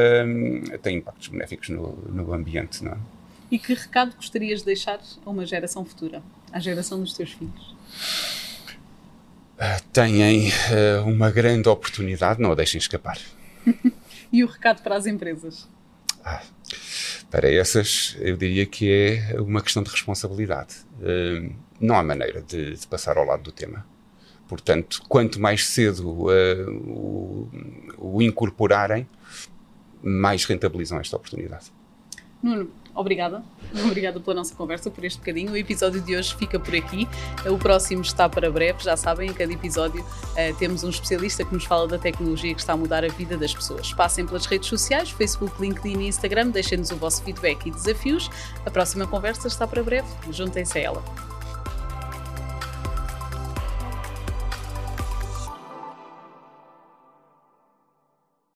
tem 0.82 0.96
impactos 0.96 1.28
benéficos 1.28 1.68
no, 1.68 1.92
no 2.08 2.32
ambiente. 2.32 2.82
Não 2.82 2.92
é? 2.92 3.17
E 3.50 3.58
que 3.58 3.72
recado 3.74 4.14
gostarias 4.14 4.60
de 4.60 4.66
deixar 4.66 5.00
a 5.24 5.30
uma 5.30 5.46
geração 5.46 5.84
futura, 5.84 6.22
à 6.52 6.58
geração 6.58 7.00
dos 7.00 7.14
teus 7.14 7.32
filhos? 7.32 7.76
têm 9.92 10.48
uh, 10.48 11.04
uma 11.04 11.30
grande 11.30 11.68
oportunidade, 11.68 12.40
não 12.40 12.52
a 12.52 12.54
deixem 12.54 12.78
escapar. 12.78 13.18
e 14.32 14.44
o 14.44 14.46
recado 14.46 14.82
para 14.82 14.96
as 14.96 15.06
empresas? 15.06 15.68
Ah, 16.24 16.42
para 17.30 17.52
essas, 17.52 18.16
eu 18.20 18.36
diria 18.36 18.66
que 18.66 18.90
é 18.90 19.40
uma 19.40 19.60
questão 19.60 19.82
de 19.82 19.90
responsabilidade. 19.90 20.76
Uh, 21.00 21.52
não 21.80 21.96
há 21.96 22.02
maneira 22.02 22.42
de, 22.42 22.76
de, 22.76 22.86
passar 22.86 23.16
ao 23.16 23.24
lado 23.24 23.42
do 23.42 23.52
tema. 23.52 23.84
Portanto, 24.46 25.02
quanto 25.08 25.40
mais 25.40 25.66
cedo 25.66 26.08
uh, 26.08 26.70
o, 26.86 27.50
o 27.98 28.22
incorporarem, 28.22 29.08
mais 30.02 30.44
rentabilizam 30.44 31.00
esta 31.00 31.16
oportunidade. 31.16 31.72
Nuno, 32.42 32.70
obrigada. 32.94 33.42
Obrigada 33.84 34.20
pela 34.20 34.36
nossa 34.36 34.54
conversa, 34.54 34.90
por 34.90 35.04
este 35.04 35.18
bocadinho. 35.18 35.52
O 35.52 35.56
episódio 35.56 36.00
de 36.00 36.16
hoje 36.16 36.34
fica 36.36 36.58
por 36.58 36.74
aqui. 36.74 37.08
O 37.46 37.58
próximo 37.58 38.02
está 38.02 38.28
para 38.28 38.50
breve. 38.50 38.82
Já 38.82 38.96
sabem, 38.96 39.30
em 39.30 39.34
cada 39.34 39.52
episódio 39.52 40.00
uh, 40.02 40.56
temos 40.58 40.84
um 40.84 40.90
especialista 40.90 41.44
que 41.44 41.52
nos 41.52 41.64
fala 41.64 41.88
da 41.88 41.98
tecnologia 41.98 42.54
que 42.54 42.60
está 42.60 42.74
a 42.74 42.76
mudar 42.76 43.04
a 43.04 43.08
vida 43.08 43.36
das 43.36 43.52
pessoas. 43.52 43.92
Passem 43.92 44.24
pelas 44.24 44.46
redes 44.46 44.68
sociais, 44.68 45.10
Facebook, 45.10 45.60
LinkedIn 45.60 46.00
e 46.00 46.08
Instagram. 46.08 46.50
Deixem-nos 46.50 46.90
o 46.90 46.96
vosso 46.96 47.22
feedback 47.22 47.66
e 47.66 47.70
desafios. 47.70 48.30
A 48.64 48.70
próxima 48.70 49.06
conversa 49.06 49.48
está 49.48 49.66
para 49.66 49.82
breve. 49.82 50.08
Juntem-se 50.30 50.78
a 50.78 50.80
ela. 50.80 51.37